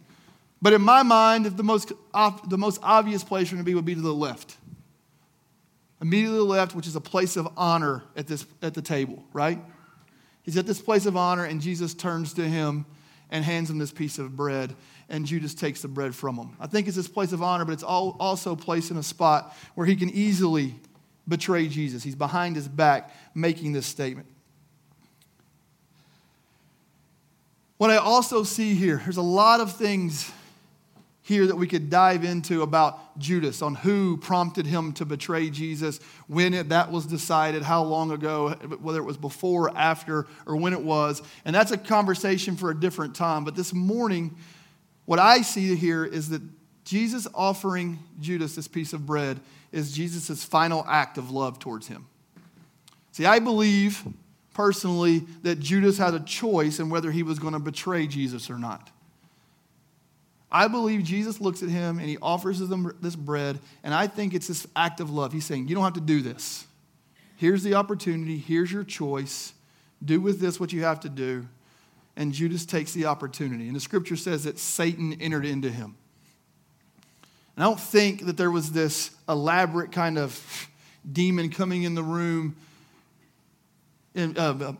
But 0.62 0.72
in 0.72 0.80
my 0.80 1.02
mind, 1.02 1.44
the 1.44 1.62
most, 1.62 1.92
the 2.14 2.56
most 2.56 2.80
obvious 2.82 3.22
place 3.22 3.48
for 3.48 3.56
him 3.56 3.60
to 3.60 3.64
be 3.64 3.74
would 3.74 3.84
be 3.84 3.94
to 3.94 4.00
the 4.00 4.14
left. 4.14 4.56
Immediately 6.00 6.38
to 6.38 6.44
the 6.44 6.48
left, 6.48 6.74
which 6.74 6.86
is 6.86 6.96
a 6.96 7.00
place 7.00 7.36
of 7.36 7.46
honor 7.58 8.04
at, 8.16 8.26
this, 8.26 8.46
at 8.62 8.72
the 8.72 8.80
table, 8.80 9.22
right? 9.34 9.58
He's 10.42 10.56
at 10.56 10.66
this 10.66 10.80
place 10.80 11.04
of 11.04 11.14
honor, 11.14 11.44
and 11.44 11.60
Jesus 11.60 11.92
turns 11.92 12.32
to 12.34 12.42
him 12.42 12.86
and 13.30 13.44
hands 13.44 13.68
him 13.68 13.76
this 13.76 13.92
piece 13.92 14.18
of 14.18 14.34
bread 14.34 14.74
and 15.10 15.26
Judas 15.26 15.54
takes 15.54 15.82
the 15.82 15.88
bread 15.88 16.14
from 16.14 16.36
him. 16.36 16.56
I 16.58 16.66
think 16.66 16.86
it's 16.86 16.96
this 16.96 17.08
place 17.08 17.32
of 17.32 17.42
honor, 17.42 17.64
but 17.64 17.72
it's 17.72 17.82
also 17.82 18.56
placed 18.56 18.90
in 18.90 18.96
a 18.96 19.02
spot 19.02 19.56
where 19.74 19.86
he 19.86 19.96
can 19.96 20.10
easily 20.10 20.74
betray 21.28 21.68
Jesus. 21.68 22.02
He's 22.02 22.14
behind 22.14 22.56
his 22.56 22.68
back 22.68 23.14
making 23.34 23.72
this 23.72 23.86
statement. 23.86 24.26
What 27.76 27.90
I 27.90 27.96
also 27.96 28.42
see 28.42 28.74
here, 28.74 29.00
there's 29.04 29.16
a 29.16 29.22
lot 29.22 29.60
of 29.60 29.72
things 29.72 30.30
here 31.22 31.46
that 31.46 31.56
we 31.56 31.66
could 31.66 31.90
dive 31.90 32.24
into 32.24 32.62
about 32.62 33.18
Judas, 33.18 33.62
on 33.62 33.74
who 33.76 34.16
prompted 34.16 34.66
him 34.66 34.92
to 34.94 35.04
betray 35.04 35.48
Jesus, 35.48 36.00
when 36.26 36.52
it, 36.54 36.70
that 36.70 36.90
was 36.90 37.06
decided, 37.06 37.62
how 37.62 37.84
long 37.84 38.10
ago, 38.10 38.50
whether 38.80 38.98
it 38.98 39.04
was 39.04 39.16
before, 39.16 39.74
after, 39.76 40.26
or 40.44 40.56
when 40.56 40.72
it 40.72 40.82
was. 40.82 41.22
And 41.44 41.54
that's 41.54 41.70
a 41.70 41.78
conversation 41.78 42.56
for 42.56 42.70
a 42.70 42.78
different 42.78 43.14
time. 43.14 43.44
But 43.44 43.54
this 43.54 43.72
morning, 43.72 44.36
what 45.04 45.18
I 45.18 45.42
see 45.42 45.74
here 45.74 46.04
is 46.04 46.28
that 46.30 46.42
Jesus 46.84 47.26
offering 47.34 47.98
Judas 48.20 48.54
this 48.54 48.68
piece 48.68 48.92
of 48.92 49.06
bread 49.06 49.40
is 49.72 49.92
Jesus' 49.92 50.42
final 50.44 50.84
act 50.88 51.18
of 51.18 51.30
love 51.30 51.58
towards 51.58 51.88
him. 51.88 52.06
See, 53.12 53.26
I 53.26 53.38
believe 53.38 54.02
personally 54.54 55.20
that 55.42 55.60
Judas 55.60 55.98
had 55.98 56.14
a 56.14 56.20
choice 56.20 56.80
in 56.80 56.90
whether 56.90 57.10
he 57.10 57.22
was 57.22 57.38
going 57.38 57.54
to 57.54 57.58
betray 57.58 58.06
Jesus 58.06 58.50
or 58.50 58.58
not. 58.58 58.90
I 60.52 60.66
believe 60.66 61.04
Jesus 61.04 61.40
looks 61.40 61.62
at 61.62 61.68
him 61.68 61.98
and 61.98 62.08
he 62.08 62.18
offers 62.20 62.60
him 62.60 62.92
this 63.00 63.14
bread, 63.14 63.60
and 63.84 63.94
I 63.94 64.08
think 64.08 64.34
it's 64.34 64.48
this 64.48 64.66
act 64.74 65.00
of 65.00 65.10
love. 65.10 65.32
He's 65.32 65.44
saying, 65.44 65.68
You 65.68 65.76
don't 65.76 65.84
have 65.84 65.92
to 65.94 66.00
do 66.00 66.22
this. 66.22 66.66
Here's 67.36 67.62
the 67.62 67.74
opportunity, 67.74 68.36
here's 68.36 68.72
your 68.72 68.84
choice. 68.84 69.54
Do 70.04 70.20
with 70.20 70.40
this 70.40 70.58
what 70.58 70.72
you 70.72 70.82
have 70.82 71.00
to 71.00 71.08
do. 71.08 71.46
And 72.20 72.34
Judas 72.34 72.66
takes 72.66 72.92
the 72.92 73.06
opportunity. 73.06 73.66
And 73.66 73.74
the 73.74 73.80
scripture 73.80 74.14
says 74.14 74.44
that 74.44 74.58
Satan 74.58 75.16
entered 75.22 75.46
into 75.46 75.70
him. 75.70 75.96
And 77.56 77.64
I 77.64 77.66
don't 77.66 77.80
think 77.80 78.26
that 78.26 78.36
there 78.36 78.50
was 78.50 78.72
this 78.72 79.10
elaborate 79.26 79.90
kind 79.90 80.18
of 80.18 80.68
demon 81.10 81.48
coming 81.48 81.84
in 81.84 81.94
the 81.94 82.02
room 82.02 82.56
and 84.14 84.36
uh, 84.38 84.54
uh, 84.60 84.72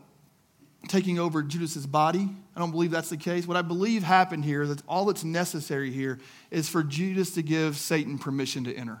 taking 0.87 1.17
over 1.17 1.41
Judas's 1.41 1.87
body. 1.87 2.29
I 2.55 2.59
don't 2.59 2.69
believe 2.69 2.91
that's 2.91 3.09
the 3.09 3.17
case. 3.17 3.47
What 3.47 3.57
I 3.57 3.63
believe 3.63 4.03
happened 4.03 4.45
here, 4.45 4.67
that 4.67 4.83
all 4.87 5.05
that's 5.05 5.23
necessary 5.23 5.89
here, 5.89 6.19
is 6.51 6.69
for 6.69 6.83
Judas 6.83 7.31
to 7.31 7.41
give 7.41 7.75
Satan 7.75 8.19
permission 8.19 8.65
to 8.65 8.75
enter. 8.75 8.99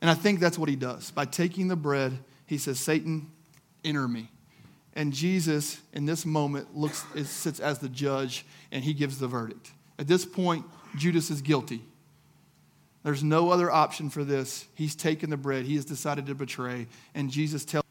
And 0.00 0.08
I 0.08 0.14
think 0.14 0.40
that's 0.40 0.58
what 0.58 0.70
he 0.70 0.76
does. 0.76 1.10
By 1.10 1.26
taking 1.26 1.68
the 1.68 1.76
bread, 1.76 2.18
he 2.46 2.56
says, 2.56 2.80
Satan, 2.80 3.30
enter 3.84 4.08
me. 4.08 4.30
And 4.94 5.12
Jesus, 5.12 5.80
in 5.92 6.06
this 6.06 6.26
moment, 6.26 6.76
looks, 6.76 7.04
sits 7.24 7.60
as 7.60 7.78
the 7.78 7.88
judge 7.88 8.44
and 8.72 8.82
he 8.82 8.92
gives 8.92 9.18
the 9.18 9.28
verdict. 9.28 9.70
At 9.98 10.08
this 10.08 10.24
point, 10.24 10.64
Judas 10.96 11.30
is 11.30 11.42
guilty. 11.42 11.82
There's 13.02 13.22
no 13.22 13.50
other 13.50 13.70
option 13.70 14.10
for 14.10 14.24
this. 14.24 14.66
He's 14.74 14.94
taken 14.94 15.30
the 15.30 15.36
bread, 15.36 15.64
he 15.64 15.76
has 15.76 15.84
decided 15.84 16.26
to 16.26 16.34
betray, 16.34 16.86
and 17.14 17.30
Jesus 17.30 17.64
tells 17.64 17.84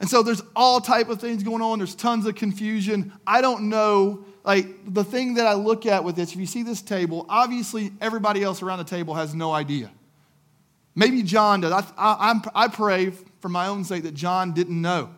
and 0.00 0.08
so 0.08 0.22
there's 0.22 0.42
all 0.54 0.80
type 0.80 1.08
of 1.08 1.20
things 1.20 1.42
going 1.42 1.62
on. 1.62 1.78
There's 1.78 1.94
tons 1.94 2.26
of 2.26 2.36
confusion. 2.36 3.12
I 3.26 3.40
don't 3.40 3.68
know. 3.68 4.24
Like 4.44 4.66
the 4.86 5.04
thing 5.04 5.34
that 5.34 5.46
I 5.46 5.54
look 5.54 5.86
at 5.86 6.04
with 6.04 6.16
this, 6.16 6.32
if 6.32 6.38
you 6.38 6.46
see 6.46 6.62
this 6.62 6.82
table, 6.82 7.26
obviously 7.28 7.90
everybody 8.00 8.42
else 8.42 8.62
around 8.62 8.78
the 8.78 8.84
table 8.84 9.14
has 9.14 9.34
no 9.34 9.52
idea. 9.52 9.90
Maybe 10.94 11.22
John 11.22 11.60
does. 11.60 11.72
I, 11.72 11.84
I, 11.96 12.40
I 12.54 12.68
pray 12.68 13.12
for 13.40 13.48
my 13.48 13.66
own 13.66 13.84
sake 13.84 14.04
that 14.04 14.14
John 14.14 14.52
didn't 14.52 14.80
know. 14.80 15.10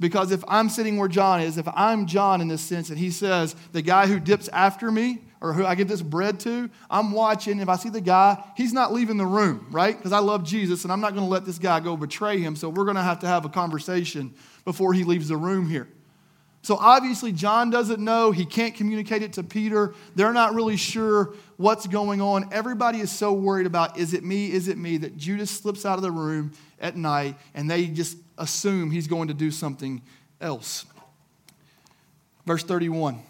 Because 0.00 0.32
if 0.32 0.42
I'm 0.48 0.68
sitting 0.68 0.96
where 0.96 1.08
John 1.08 1.40
is, 1.40 1.56
if 1.56 1.68
I'm 1.68 2.06
John 2.06 2.40
in 2.40 2.48
this 2.48 2.62
sense, 2.62 2.90
and 2.90 2.98
he 2.98 3.10
says, 3.10 3.54
the 3.72 3.82
guy 3.82 4.06
who 4.06 4.18
dips 4.18 4.48
after 4.48 4.90
me, 4.90 5.20
or 5.44 5.52
who 5.52 5.66
I 5.66 5.74
give 5.74 5.88
this 5.88 6.00
bread 6.00 6.40
to, 6.40 6.70
I'm 6.90 7.12
watching. 7.12 7.60
If 7.60 7.68
I 7.68 7.76
see 7.76 7.90
the 7.90 8.00
guy, 8.00 8.42
he's 8.56 8.72
not 8.72 8.94
leaving 8.94 9.18
the 9.18 9.26
room, 9.26 9.66
right? 9.70 9.94
Because 9.94 10.12
I 10.12 10.20
love 10.20 10.42
Jesus 10.42 10.84
and 10.84 10.92
I'm 10.92 11.02
not 11.02 11.12
going 11.12 11.26
to 11.26 11.30
let 11.30 11.44
this 11.44 11.58
guy 11.58 11.80
go 11.80 11.98
betray 11.98 12.38
him. 12.38 12.56
So 12.56 12.70
we're 12.70 12.84
going 12.84 12.96
to 12.96 13.02
have 13.02 13.18
to 13.18 13.26
have 13.26 13.44
a 13.44 13.50
conversation 13.50 14.32
before 14.64 14.94
he 14.94 15.04
leaves 15.04 15.28
the 15.28 15.36
room 15.36 15.68
here. 15.68 15.86
So 16.62 16.78
obviously, 16.78 17.30
John 17.30 17.68
doesn't 17.68 18.02
know. 18.02 18.30
He 18.30 18.46
can't 18.46 18.74
communicate 18.74 19.20
it 19.22 19.34
to 19.34 19.42
Peter. 19.42 19.92
They're 20.14 20.32
not 20.32 20.54
really 20.54 20.78
sure 20.78 21.34
what's 21.58 21.86
going 21.86 22.22
on. 22.22 22.48
Everybody 22.50 23.00
is 23.00 23.10
so 23.10 23.34
worried 23.34 23.66
about, 23.66 23.98
is 23.98 24.14
it 24.14 24.24
me? 24.24 24.50
Is 24.50 24.68
it 24.68 24.78
me? 24.78 24.96
That 24.96 25.18
Judas 25.18 25.50
slips 25.50 25.84
out 25.84 25.98
of 25.98 26.02
the 26.02 26.10
room 26.10 26.52
at 26.80 26.96
night 26.96 27.36
and 27.54 27.70
they 27.70 27.86
just 27.86 28.16
assume 28.38 28.90
he's 28.90 29.06
going 29.06 29.28
to 29.28 29.34
do 29.34 29.50
something 29.50 30.02
else. 30.40 30.84
Verse 32.46 32.62
31. 32.62 33.22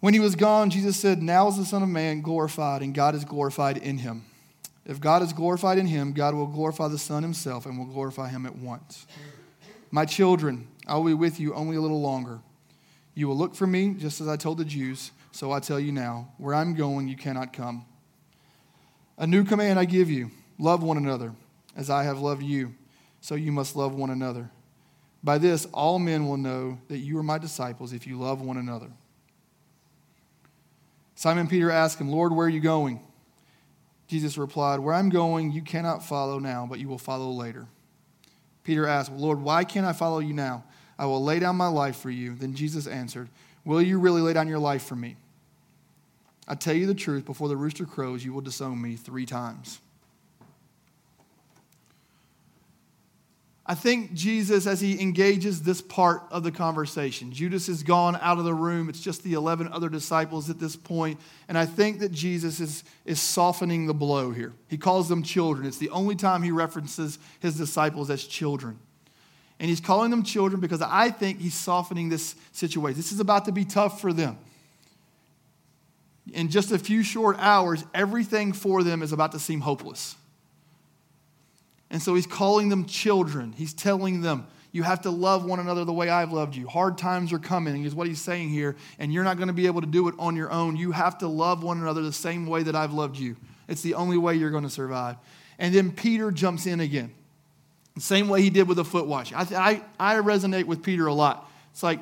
When 0.00 0.14
he 0.14 0.20
was 0.20 0.36
gone, 0.36 0.70
Jesus 0.70 0.96
said, 0.96 1.22
Now 1.22 1.48
is 1.48 1.56
the 1.56 1.64
Son 1.64 1.82
of 1.82 1.88
Man 1.88 2.20
glorified, 2.20 2.82
and 2.82 2.94
God 2.94 3.14
is 3.14 3.24
glorified 3.24 3.78
in 3.78 3.98
him. 3.98 4.24
If 4.84 5.00
God 5.00 5.22
is 5.22 5.32
glorified 5.32 5.78
in 5.78 5.86
him, 5.86 6.12
God 6.12 6.34
will 6.34 6.46
glorify 6.46 6.86
the 6.86 6.98
Son 6.98 7.24
himself 7.24 7.66
and 7.66 7.76
will 7.76 7.86
glorify 7.86 8.28
him 8.28 8.46
at 8.46 8.54
once. 8.54 9.06
My 9.90 10.04
children, 10.04 10.68
I 10.86 10.94
will 10.96 11.04
be 11.04 11.14
with 11.14 11.40
you 11.40 11.54
only 11.54 11.76
a 11.76 11.80
little 11.80 12.00
longer. 12.00 12.38
You 13.14 13.26
will 13.26 13.36
look 13.36 13.56
for 13.56 13.66
me, 13.66 13.94
just 13.94 14.20
as 14.20 14.28
I 14.28 14.36
told 14.36 14.58
the 14.58 14.64
Jews, 14.64 15.10
so 15.32 15.50
I 15.50 15.58
tell 15.58 15.80
you 15.80 15.90
now, 15.90 16.28
where 16.38 16.54
I'm 16.54 16.74
going, 16.74 17.08
you 17.08 17.16
cannot 17.16 17.52
come. 17.52 17.84
A 19.18 19.26
new 19.26 19.44
command 19.44 19.78
I 19.78 19.84
give 19.84 20.10
you 20.10 20.30
love 20.58 20.82
one 20.82 20.96
another, 20.96 21.32
as 21.74 21.90
I 21.90 22.04
have 22.04 22.20
loved 22.20 22.42
you, 22.42 22.74
so 23.20 23.34
you 23.34 23.52
must 23.52 23.76
love 23.76 23.94
one 23.94 24.10
another. 24.10 24.50
By 25.22 25.38
this, 25.38 25.66
all 25.72 25.98
men 25.98 26.28
will 26.28 26.36
know 26.36 26.78
that 26.88 26.98
you 26.98 27.18
are 27.18 27.22
my 27.22 27.38
disciples 27.38 27.92
if 27.92 28.06
you 28.06 28.18
love 28.18 28.40
one 28.40 28.56
another. 28.56 28.90
Simon 31.14 31.48
Peter 31.48 31.70
asked 31.70 31.98
him, 31.98 32.10
Lord, 32.10 32.32
where 32.32 32.46
are 32.46 32.50
you 32.50 32.60
going? 32.60 33.00
Jesus 34.06 34.38
replied, 34.38 34.80
Where 34.80 34.94
I'm 34.94 35.08
going, 35.08 35.50
you 35.50 35.62
cannot 35.62 36.04
follow 36.04 36.38
now, 36.38 36.66
but 36.68 36.78
you 36.78 36.88
will 36.88 36.98
follow 36.98 37.30
later. 37.30 37.66
Peter 38.64 38.86
asked, 38.86 39.12
Lord, 39.12 39.40
why 39.40 39.64
can't 39.64 39.86
I 39.86 39.92
follow 39.92 40.18
you 40.18 40.34
now? 40.34 40.64
I 40.98 41.06
will 41.06 41.22
lay 41.22 41.38
down 41.38 41.56
my 41.56 41.68
life 41.68 41.96
for 41.96 42.10
you. 42.10 42.34
Then 42.34 42.54
Jesus 42.54 42.86
answered, 42.86 43.28
Will 43.64 43.82
you 43.82 43.98
really 43.98 44.20
lay 44.20 44.32
down 44.32 44.48
your 44.48 44.58
life 44.58 44.84
for 44.84 44.96
me? 44.96 45.16
I 46.48 46.54
tell 46.54 46.74
you 46.74 46.86
the 46.86 46.94
truth, 46.94 47.24
before 47.24 47.48
the 47.48 47.56
rooster 47.56 47.84
crows, 47.84 48.24
you 48.24 48.32
will 48.32 48.40
disown 48.40 48.80
me 48.80 48.96
three 48.96 49.26
times. 49.26 49.80
I 53.68 53.74
think 53.74 54.14
Jesus, 54.14 54.64
as 54.68 54.80
he 54.80 55.00
engages 55.00 55.62
this 55.62 55.82
part 55.82 56.22
of 56.30 56.44
the 56.44 56.52
conversation, 56.52 57.32
Judas 57.32 57.66
has 57.66 57.82
gone 57.82 58.16
out 58.22 58.38
of 58.38 58.44
the 58.44 58.54
room. 58.54 58.88
It's 58.88 59.00
just 59.00 59.24
the 59.24 59.32
11 59.32 59.72
other 59.72 59.88
disciples 59.88 60.48
at 60.48 60.60
this 60.60 60.76
point. 60.76 61.18
And 61.48 61.58
I 61.58 61.66
think 61.66 61.98
that 61.98 62.12
Jesus 62.12 62.60
is, 62.60 62.84
is 63.04 63.20
softening 63.20 63.86
the 63.86 63.94
blow 63.94 64.30
here. 64.30 64.52
He 64.68 64.78
calls 64.78 65.08
them 65.08 65.24
children. 65.24 65.66
It's 65.66 65.78
the 65.78 65.90
only 65.90 66.14
time 66.14 66.44
he 66.44 66.52
references 66.52 67.18
his 67.40 67.56
disciples 67.56 68.08
as 68.08 68.24
children. 68.24 68.78
And 69.58 69.68
he's 69.68 69.80
calling 69.80 70.12
them 70.12 70.22
children 70.22 70.60
because 70.60 70.80
I 70.80 71.10
think 71.10 71.40
he's 71.40 71.54
softening 71.54 72.08
this 72.08 72.36
situation. 72.52 72.96
This 72.96 73.10
is 73.10 73.18
about 73.18 73.46
to 73.46 73.52
be 73.52 73.64
tough 73.64 74.00
for 74.00 74.12
them. 74.12 74.38
In 76.32 76.48
just 76.48 76.72
a 76.72 76.78
few 76.78 77.02
short 77.02 77.36
hours, 77.38 77.84
everything 77.94 78.52
for 78.52 78.82
them 78.82 79.02
is 79.02 79.12
about 79.12 79.32
to 79.32 79.38
seem 79.38 79.60
hopeless. 79.60 80.16
And 81.90 82.02
so 82.02 82.14
he's 82.14 82.26
calling 82.26 82.68
them 82.68 82.84
children. 82.84 83.52
He's 83.52 83.72
telling 83.72 84.22
them, 84.22 84.46
you 84.72 84.82
have 84.82 85.02
to 85.02 85.10
love 85.10 85.44
one 85.44 85.60
another 85.60 85.84
the 85.84 85.92
way 85.92 86.10
I've 86.10 86.32
loved 86.32 86.54
you. 86.54 86.66
Hard 86.66 86.98
times 86.98 87.32
are 87.32 87.38
coming, 87.38 87.84
is 87.84 87.94
what 87.94 88.08
he's 88.08 88.20
saying 88.20 88.50
here, 88.50 88.76
and 88.98 89.12
you're 89.12 89.24
not 89.24 89.36
going 89.36 89.48
to 89.48 89.54
be 89.54 89.66
able 89.66 89.80
to 89.80 89.86
do 89.86 90.08
it 90.08 90.14
on 90.18 90.36
your 90.36 90.50
own. 90.50 90.76
You 90.76 90.92
have 90.92 91.18
to 91.18 91.28
love 91.28 91.62
one 91.62 91.80
another 91.80 92.02
the 92.02 92.12
same 92.12 92.46
way 92.46 92.64
that 92.64 92.74
I've 92.74 92.92
loved 92.92 93.16
you. 93.16 93.36
It's 93.68 93.82
the 93.82 93.94
only 93.94 94.18
way 94.18 94.34
you're 94.34 94.50
going 94.50 94.64
to 94.64 94.70
survive. 94.70 95.16
And 95.58 95.74
then 95.74 95.92
Peter 95.92 96.30
jumps 96.30 96.66
in 96.66 96.80
again, 96.80 97.14
the 97.94 98.02
same 98.02 98.28
way 98.28 98.42
he 98.42 98.50
did 98.50 98.68
with 98.68 98.76
the 98.76 98.84
foot 98.84 99.06
wash. 99.06 99.32
I, 99.32 99.82
I, 99.98 100.16
I 100.16 100.20
resonate 100.20 100.64
with 100.64 100.82
Peter 100.82 101.06
a 101.06 101.14
lot. 101.14 101.50
It's 101.72 101.82
like, 101.82 102.00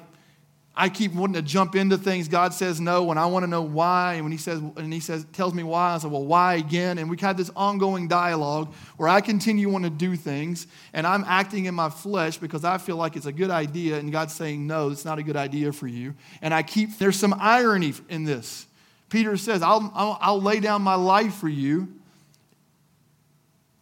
I 0.77 0.89
keep 0.89 1.13
wanting 1.15 1.35
to 1.35 1.43
jump 1.43 1.77
into 1.77 1.97
things. 1.97 2.27
God 2.27 2.53
says 2.53 2.81
no, 2.81 3.11
and 3.11 3.21
I 3.21 3.27
want 3.27 3.45
to 3.45 3.47
know 3.47 3.63
why. 3.63 4.15
And 4.15 4.25
when 4.25 4.33
He 4.33 4.39
says, 4.39 4.59
and 4.59 4.93
He 4.93 4.99
says, 4.99 5.25
tells 5.33 5.55
me 5.55 5.63
why, 5.63 5.95
I 5.95 5.99
say, 5.99 6.09
well, 6.09 6.25
why 6.25 6.55
again? 6.55 6.99
And 6.99 7.09
we 7.09 7.17
have 7.17 7.21
had 7.21 7.37
this 7.37 7.51
ongoing 7.55 8.09
dialogue 8.09 8.75
where 8.97 9.09
I 9.09 9.21
continue 9.21 9.69
want 9.69 9.85
to 9.85 9.91
do 9.91 10.17
things, 10.17 10.67
and 10.93 11.07
I'm 11.07 11.25
acting 11.29 11.67
in 11.67 11.75
my 11.75 11.91
flesh 11.91 12.39
because 12.39 12.65
I 12.65 12.79
feel 12.79 12.97
like 12.97 13.15
it's 13.15 13.27
a 13.27 13.33
good 13.33 13.51
idea, 13.51 13.99
and 13.99 14.11
God's 14.11 14.35
saying 14.35 14.67
no, 14.67 14.91
it's 14.91 15.05
not 15.05 15.19
a 15.19 15.23
good 15.23 15.37
idea 15.37 15.73
for 15.73 15.87
you. 15.87 16.15
And 16.43 16.53
I 16.53 16.63
keep 16.63 16.99
there's 16.99 17.19
some 17.19 17.35
irony 17.39 17.95
in 18.09 18.25
this. 18.25 18.67
Peter 19.11 19.37
says, 19.37 19.63
I'll, 19.63 19.93
I'll, 19.95 20.19
I'll 20.21 20.43
lay 20.43 20.59
down 20.59 20.83
my 20.83 20.97
life 20.97 21.35
for 21.35 21.49
you. 21.49 21.89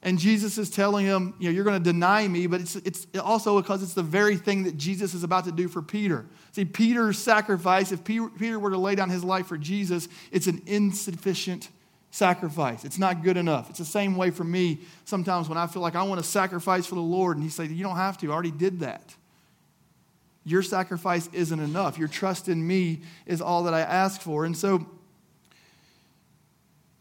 And 0.04 0.18
Jesus 0.18 0.58
is 0.58 0.68
telling 0.68 1.06
him, 1.06 1.34
you 1.38 1.48
know, 1.48 1.54
you're 1.54 1.64
going 1.64 1.80
to 1.80 1.92
deny 1.92 2.26
me, 2.26 2.48
but 2.48 2.60
it's, 2.60 2.74
it's 2.76 3.06
also 3.18 3.60
because 3.60 3.84
it's 3.84 3.94
the 3.94 4.02
very 4.02 4.36
thing 4.36 4.64
that 4.64 4.76
Jesus 4.76 5.14
is 5.14 5.22
about 5.22 5.44
to 5.44 5.52
do 5.52 5.68
for 5.68 5.80
Peter. 5.80 6.26
See, 6.50 6.64
Peter's 6.64 7.18
sacrifice, 7.18 7.92
if 7.92 8.02
Peter 8.02 8.58
were 8.58 8.70
to 8.70 8.78
lay 8.78 8.96
down 8.96 9.10
his 9.10 9.22
life 9.22 9.46
for 9.46 9.56
Jesus, 9.56 10.08
it's 10.32 10.48
an 10.48 10.60
insufficient 10.66 11.68
sacrifice. 12.10 12.84
It's 12.84 12.98
not 12.98 13.22
good 13.22 13.36
enough. 13.36 13.70
It's 13.70 13.78
the 13.78 13.84
same 13.84 14.16
way 14.16 14.30
for 14.30 14.44
me 14.44 14.80
sometimes 15.04 15.48
when 15.48 15.56
I 15.56 15.68
feel 15.68 15.82
like 15.82 15.94
I 15.94 16.02
want 16.02 16.20
to 16.20 16.28
sacrifice 16.28 16.86
for 16.86 16.96
the 16.96 17.00
Lord, 17.00 17.36
and 17.36 17.44
He 17.44 17.50
says, 17.50 17.70
You 17.72 17.84
don't 17.84 17.96
have 17.96 18.18
to, 18.18 18.30
I 18.30 18.34
already 18.34 18.50
did 18.50 18.80
that. 18.80 19.14
Your 20.44 20.62
sacrifice 20.62 21.28
isn't 21.32 21.60
enough. 21.60 21.98
Your 21.98 22.08
trust 22.08 22.48
in 22.48 22.66
me 22.66 23.02
is 23.26 23.40
all 23.40 23.62
that 23.64 23.74
I 23.74 23.80
ask 23.80 24.20
for. 24.20 24.44
And 24.44 24.56
so, 24.56 24.86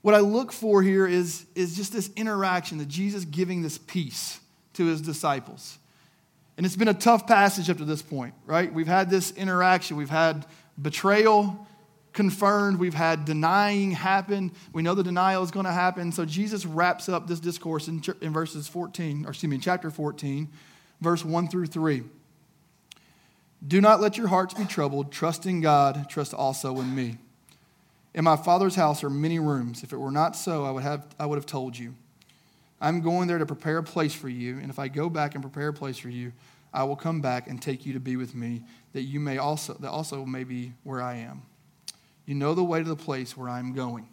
what 0.02 0.16
I 0.16 0.20
look 0.20 0.52
for 0.52 0.82
here 0.82 1.06
is, 1.06 1.46
is 1.56 1.76
just 1.76 1.94
this 1.94 2.10
interaction 2.16 2.78
that 2.80 2.88
Jesus 2.88 3.26
giving 3.26 3.62
this 3.62 3.78
peace 3.78 4.40
to 4.74 4.86
his 4.86 5.02
disciples. 5.02 5.78
And 6.58 6.66
it's 6.66 6.76
been 6.76 6.88
a 6.88 6.94
tough 6.94 7.28
passage 7.28 7.70
up 7.70 7.78
to 7.78 7.86
this 7.86 8.02
point, 8.02 8.34
right? 8.46 8.72
We've 8.72 8.88
had 8.88 9.10
this 9.10 9.32
interaction, 9.32 9.98
we've 9.98 10.10
had 10.10 10.46
betrayal 10.82 11.68
confirmed, 12.14 12.80
we've 12.80 12.94
had 12.94 13.26
denying 13.26 13.92
happen. 13.92 14.52
We 14.74 14.82
know 14.82 14.96
the 14.96 15.04
denial 15.04 15.44
is 15.44 15.52
going 15.52 15.66
to 15.66 15.72
happen. 15.72 16.12
So 16.12 16.26
Jesus 16.26 16.66
wraps 16.66 17.10
up 17.10 17.28
this 17.28 17.40
discourse 17.40 17.88
in, 17.88 18.04
in 18.22 18.34
verses 18.34 18.68
14, 18.68 19.26
or 19.26 19.30
excuse 19.30 19.50
me, 19.50 19.56
in 19.56 19.62
chapter 19.62 19.90
14, 19.90 20.50
verse 21.00 21.24
1 21.24 21.48
through 21.48 21.68
3. 21.68 22.04
Do 23.66 23.80
not 23.80 24.02
let 24.02 24.18
your 24.18 24.28
hearts 24.28 24.54
be 24.54 24.66
troubled. 24.66 25.12
Trust 25.12 25.46
in 25.46 25.62
God, 25.62 26.10
trust 26.10 26.34
also 26.34 26.80
in 26.80 26.94
me. 26.94 27.18
In 28.14 28.24
my 28.24 28.36
Father's 28.36 28.76
house 28.76 29.04
are 29.04 29.10
many 29.10 29.40
rooms. 29.40 29.84
If 29.84 29.94
it 29.94 29.98
were 29.98 30.12
not 30.12 30.36
so, 30.36 30.66
I 30.66 30.72
would 30.72 30.84
have, 30.84 31.08
I 31.20 31.26
would 31.26 31.38
have 31.38 31.46
told 31.46 31.78
you. 31.78 31.96
I'm 32.82 33.02
going 33.02 33.28
there 33.28 33.38
to 33.38 33.46
prepare 33.46 33.78
a 33.78 33.84
place 33.84 34.14
for 34.14 34.28
you, 34.28 34.58
and 34.58 34.70
if 34.70 34.80
I 34.80 34.88
go 34.88 35.10
back 35.10 35.36
and 35.36 35.44
prepare 35.44 35.70
a 35.70 35.74
place 35.74 35.98
for 35.98 36.10
you, 36.10 36.34
I 36.74 36.84
will 36.84 36.96
come 36.96 37.22
back 37.22 37.48
and 37.48 37.62
take 37.62 37.86
you 37.86 37.94
to 37.94 38.00
be 38.00 38.16
with 38.16 38.34
me, 38.34 38.64
that 38.94 39.04
you 39.04 39.20
may 39.20 39.38
also 39.38 39.74
that 39.74 39.90
also 39.90 40.26
may 40.26 40.44
be 40.44 40.74
where 40.84 41.02
I 41.02 41.16
am. 41.18 41.44
You 42.26 42.36
know 42.36 42.54
the 42.54 42.64
way 42.64 42.82
to 42.82 42.88
the 42.88 42.96
place 42.96 43.36
where 43.38 43.50
I'm 43.50 43.74
going. 43.74 44.08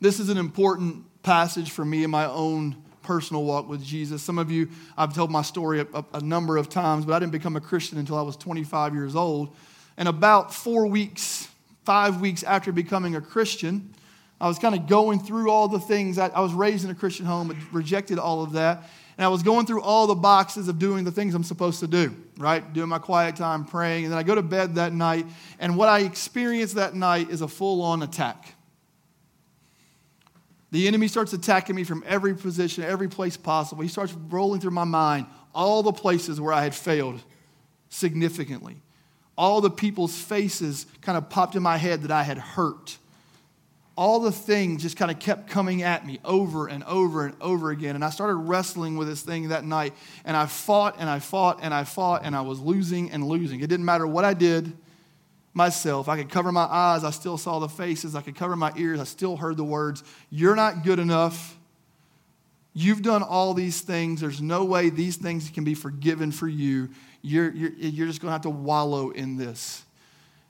This 0.00 0.18
is 0.18 0.28
an 0.28 0.38
important 0.38 1.04
passage 1.22 1.70
for 1.70 1.84
me 1.84 2.04
in 2.04 2.10
my 2.10 2.26
own 2.26 2.76
personal 3.02 3.44
walk 3.44 3.68
with 3.68 3.82
Jesus. 3.82 4.22
Some 4.22 4.38
of 4.38 4.50
you, 4.50 4.68
I've 4.96 5.14
told 5.14 5.30
my 5.30 5.42
story 5.42 5.80
a, 5.80 5.86
a, 5.94 6.04
a, 6.14 6.20
number 6.20 6.56
of 6.56 6.68
times, 6.68 7.04
but 7.04 7.14
I 7.14 7.18
didn't 7.20 7.32
become 7.32 7.56
a 7.56 7.60
Christian 7.60 7.98
until 7.98 8.18
I 8.18 8.22
was 8.22 8.36
25 8.36 8.94
years 8.94 9.14
old. 9.14 9.54
And 9.96 10.08
about 10.08 10.52
four 10.52 10.86
weeks, 10.86 11.48
five 11.86 12.20
weeks 12.20 12.42
after 12.42 12.72
becoming 12.72 13.14
a 13.16 13.20
Christian, 13.20 13.94
I 14.40 14.48
was 14.48 14.58
kind 14.58 14.74
of 14.74 14.86
going 14.86 15.20
through 15.20 15.50
all 15.50 15.68
the 15.68 15.78
things. 15.78 16.18
I, 16.18 16.26
I 16.28 16.40
was 16.40 16.52
raised 16.52 16.84
in 16.84 16.90
a 16.90 16.94
Christian 16.94 17.24
home, 17.24 17.48
but 17.48 17.56
rejected 17.72 18.18
all 18.18 18.42
of 18.42 18.52
that. 18.52 18.90
And 19.16 19.24
I 19.24 19.28
was 19.28 19.42
going 19.42 19.64
through 19.64 19.80
all 19.80 20.06
the 20.06 20.14
boxes 20.14 20.68
of 20.68 20.78
doing 20.78 21.04
the 21.04 21.10
things 21.10 21.34
I'm 21.34 21.44
supposed 21.44 21.80
to 21.80 21.86
do, 21.86 22.14
right? 22.36 22.70
Doing 22.74 22.90
my 22.90 22.98
quiet 22.98 23.36
time, 23.36 23.64
praying. 23.64 24.04
And 24.04 24.12
then 24.12 24.18
I 24.18 24.22
go 24.22 24.34
to 24.34 24.42
bed 24.42 24.74
that 24.74 24.92
night. 24.92 25.24
And 25.58 25.78
what 25.78 25.88
I 25.88 26.00
experienced 26.00 26.74
that 26.74 26.94
night 26.94 27.30
is 27.30 27.40
a 27.40 27.48
full 27.48 27.80
on 27.80 28.02
attack. 28.02 28.54
The 30.72 30.86
enemy 30.86 31.08
starts 31.08 31.32
attacking 31.32 31.74
me 31.74 31.84
from 31.84 32.04
every 32.06 32.34
position, 32.34 32.84
every 32.84 33.08
place 33.08 33.38
possible. 33.38 33.82
He 33.82 33.88
starts 33.88 34.12
rolling 34.12 34.60
through 34.60 34.72
my 34.72 34.84
mind 34.84 35.26
all 35.54 35.82
the 35.82 35.92
places 35.92 36.38
where 36.38 36.52
I 36.52 36.62
had 36.62 36.74
failed 36.74 37.22
significantly. 37.88 38.76
All 39.36 39.60
the 39.60 39.70
people's 39.70 40.16
faces 40.16 40.86
kind 41.02 41.18
of 41.18 41.28
popped 41.28 41.56
in 41.56 41.62
my 41.62 41.76
head 41.76 42.02
that 42.02 42.10
I 42.10 42.22
had 42.22 42.38
hurt 42.38 42.98
all 43.96 44.20
the 44.20 44.32
things 44.32 44.82
just 44.82 44.96
kind 44.96 45.10
of 45.10 45.18
kept 45.18 45.48
coming 45.48 45.82
at 45.82 46.06
me 46.06 46.20
over 46.24 46.68
and 46.68 46.84
over 46.84 47.24
and 47.24 47.34
over 47.40 47.70
again. 47.70 47.94
And 47.94 48.04
I 48.04 48.10
started 48.10 48.34
wrestling 48.34 48.96
with 48.96 49.08
this 49.08 49.22
thing 49.22 49.48
that 49.48 49.64
night. 49.64 49.94
And 50.24 50.36
I 50.36 50.46
fought 50.46 50.96
and 50.98 51.08
I 51.08 51.18
fought 51.18 51.60
and 51.62 51.72
I 51.72 51.84
fought 51.84 52.22
and 52.24 52.36
I 52.36 52.42
was 52.42 52.60
losing 52.60 53.10
and 53.10 53.26
losing. 53.26 53.60
It 53.60 53.68
didn't 53.68 53.86
matter 53.86 54.06
what 54.06 54.24
I 54.24 54.34
did 54.34 54.76
myself. 55.54 56.08
I 56.08 56.18
could 56.18 56.28
cover 56.28 56.52
my 56.52 56.64
eyes, 56.64 57.04
I 57.04 57.10
still 57.10 57.38
saw 57.38 57.58
the 57.58 57.68
faces. 57.68 58.14
I 58.14 58.20
could 58.20 58.36
cover 58.36 58.54
my 58.54 58.70
ears, 58.76 59.00
I 59.00 59.04
still 59.04 59.38
heard 59.38 59.56
the 59.56 59.64
words, 59.64 60.04
You're 60.28 60.56
not 60.56 60.84
good 60.84 60.98
enough. 60.98 61.56
You've 62.74 63.00
done 63.00 63.22
all 63.22 63.54
these 63.54 63.80
things. 63.80 64.20
There's 64.20 64.42
no 64.42 64.66
way 64.66 64.90
these 64.90 65.16
things 65.16 65.48
can 65.48 65.64
be 65.64 65.72
forgiven 65.72 66.30
for 66.30 66.46
you. 66.46 66.90
You're, 67.28 67.50
you're, 67.50 67.72
you're 67.72 68.06
just 68.06 68.20
going 68.20 68.28
to 68.28 68.32
have 68.32 68.42
to 68.42 68.50
wallow 68.50 69.10
in 69.10 69.36
this. 69.36 69.82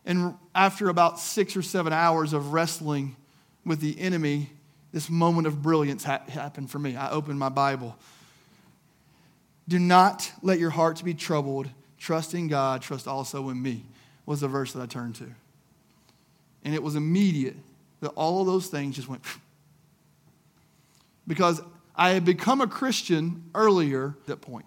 And 0.05 0.35
after 0.55 0.91
about 0.91 1.19
six 1.19 1.57
or 1.57 1.63
seven 1.63 1.93
hours 1.93 2.35
of 2.35 2.53
wrestling, 2.53 3.17
with 3.65 3.81
the 3.81 3.99
enemy, 3.99 4.51
this 4.93 5.11
moment 5.11 5.47
of 5.47 5.61
brilliance 5.61 6.05
ha- 6.05 6.23
happened 6.29 6.71
for 6.71 6.79
me. 6.79 6.97
I 6.97 7.11
opened 7.11 7.39
my 7.39 7.49
Bible. 7.49 7.97
Do 9.67 9.79
not 9.79 10.31
let 10.41 10.59
your 10.59 10.71
hearts 10.71 11.03
be 11.03 11.13
troubled. 11.13 11.69
Trust 11.99 12.35
in 12.35 12.47
God, 12.47 12.83
trust 12.83 13.09
also 13.09 13.49
in 13.49 13.61
me, 13.61 13.85
was 14.27 14.41
the 14.41 14.49
verse 14.49 14.73
that 14.75 14.83
I 14.83 14.87
turned 14.87 15.17
to. 15.17 15.27
And 16.63 16.75
it 16.75 16.83
was 16.83 16.95
immediate 16.95 17.57
that 18.01 18.11
all 18.11 18.41
of 18.41 18.47
those 18.47 18.67
things 18.67 18.97
just 18.97 19.09
went. 19.09 19.23
because 21.27 21.61
I 21.97 22.11
had 22.11 22.25
become 22.25 22.61
a 22.61 22.67
Christian 22.67 23.45
earlier 23.55 24.15
at 24.21 24.27
that 24.27 24.41
point. 24.43 24.67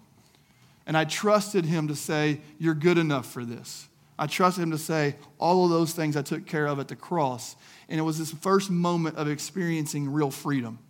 And 0.90 0.96
I 0.96 1.04
trusted 1.04 1.66
him 1.66 1.86
to 1.86 1.94
say, 1.94 2.40
You're 2.58 2.74
good 2.74 2.98
enough 2.98 3.26
for 3.26 3.44
this. 3.44 3.86
I 4.18 4.26
trusted 4.26 4.64
him 4.64 4.72
to 4.72 4.78
say, 4.78 5.14
All 5.38 5.64
of 5.64 5.70
those 5.70 5.92
things 5.92 6.16
I 6.16 6.22
took 6.22 6.46
care 6.46 6.66
of 6.66 6.80
at 6.80 6.88
the 6.88 6.96
cross 6.96 7.54
and 7.88 8.00
it 8.00 8.02
was 8.02 8.18
this 8.18 8.32
first 8.32 8.72
moment 8.72 9.16
of 9.16 9.28
experiencing 9.28 10.12
real 10.12 10.32
freedom. 10.32 10.80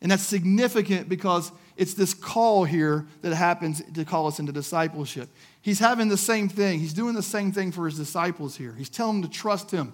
And 0.00 0.10
that's 0.10 0.22
significant 0.22 1.06
because 1.06 1.52
it's 1.76 1.92
this 1.92 2.14
call 2.14 2.64
here 2.64 3.06
that 3.20 3.34
happens 3.34 3.82
to 3.92 4.06
call 4.06 4.26
us 4.26 4.38
into 4.38 4.52
discipleship. 4.52 5.28
He's 5.60 5.78
having 5.78 6.08
the 6.08 6.16
same 6.16 6.48
thing. 6.48 6.80
He's 6.80 6.94
doing 6.94 7.14
the 7.14 7.22
same 7.22 7.52
thing 7.52 7.72
for 7.72 7.84
his 7.84 7.98
disciples 7.98 8.56
here. 8.56 8.74
He's 8.74 8.88
telling 8.88 9.20
them 9.20 9.30
to 9.30 9.36
trust 9.36 9.70
him 9.70 9.92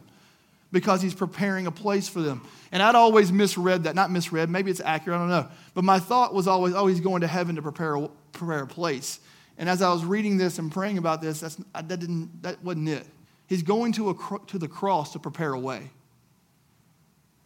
because 0.73 1.01
he's 1.01 1.15
preparing 1.15 1.67
a 1.67 1.71
place 1.71 2.09
for 2.09 2.21
them. 2.21 2.43
And 2.73 2.83
I'd 2.83 2.95
always 2.95 3.33
misread 3.33 3.85
that. 3.85 3.95
Not 3.95 4.11
misread, 4.11 4.51
maybe 4.51 4.71
it's 4.71 4.81
accurate, 4.81 5.17
I 5.17 5.21
don't 5.21 5.31
know. 5.31 5.49
But 5.75 5.85
my 5.85 5.99
thought 6.01 6.35
was 6.35 6.49
always, 6.49 6.75
oh, 6.75 6.87
he's 6.87 7.01
going 7.01 7.21
to 7.21 7.27
heaven 7.27 7.57
to 7.57 7.63
prepare 7.63 7.95
a, 7.95 8.09
prepare 8.39 8.63
a 8.63 8.67
place. 8.67 9.21
And 9.59 9.69
as 9.69 9.83
I 9.83 9.93
was 9.93 10.05
reading 10.05 10.37
this 10.37 10.59
and 10.59 10.71
praying 10.71 10.99
about 10.99 11.23
this, 11.23 11.41
that's, 11.41 11.57
that, 11.75 11.89
didn't, 11.89 12.43
that 12.43 12.63
wasn't 12.63 12.89
it. 12.89 13.07
He's 13.47 13.63
going 13.63 13.93
to, 13.93 14.11
a, 14.11 14.39
to 14.49 14.59
the 14.59 14.69
cross 14.69 15.13
to 15.13 15.19
prepare 15.19 15.53
a 15.53 15.59
way. 15.59 15.91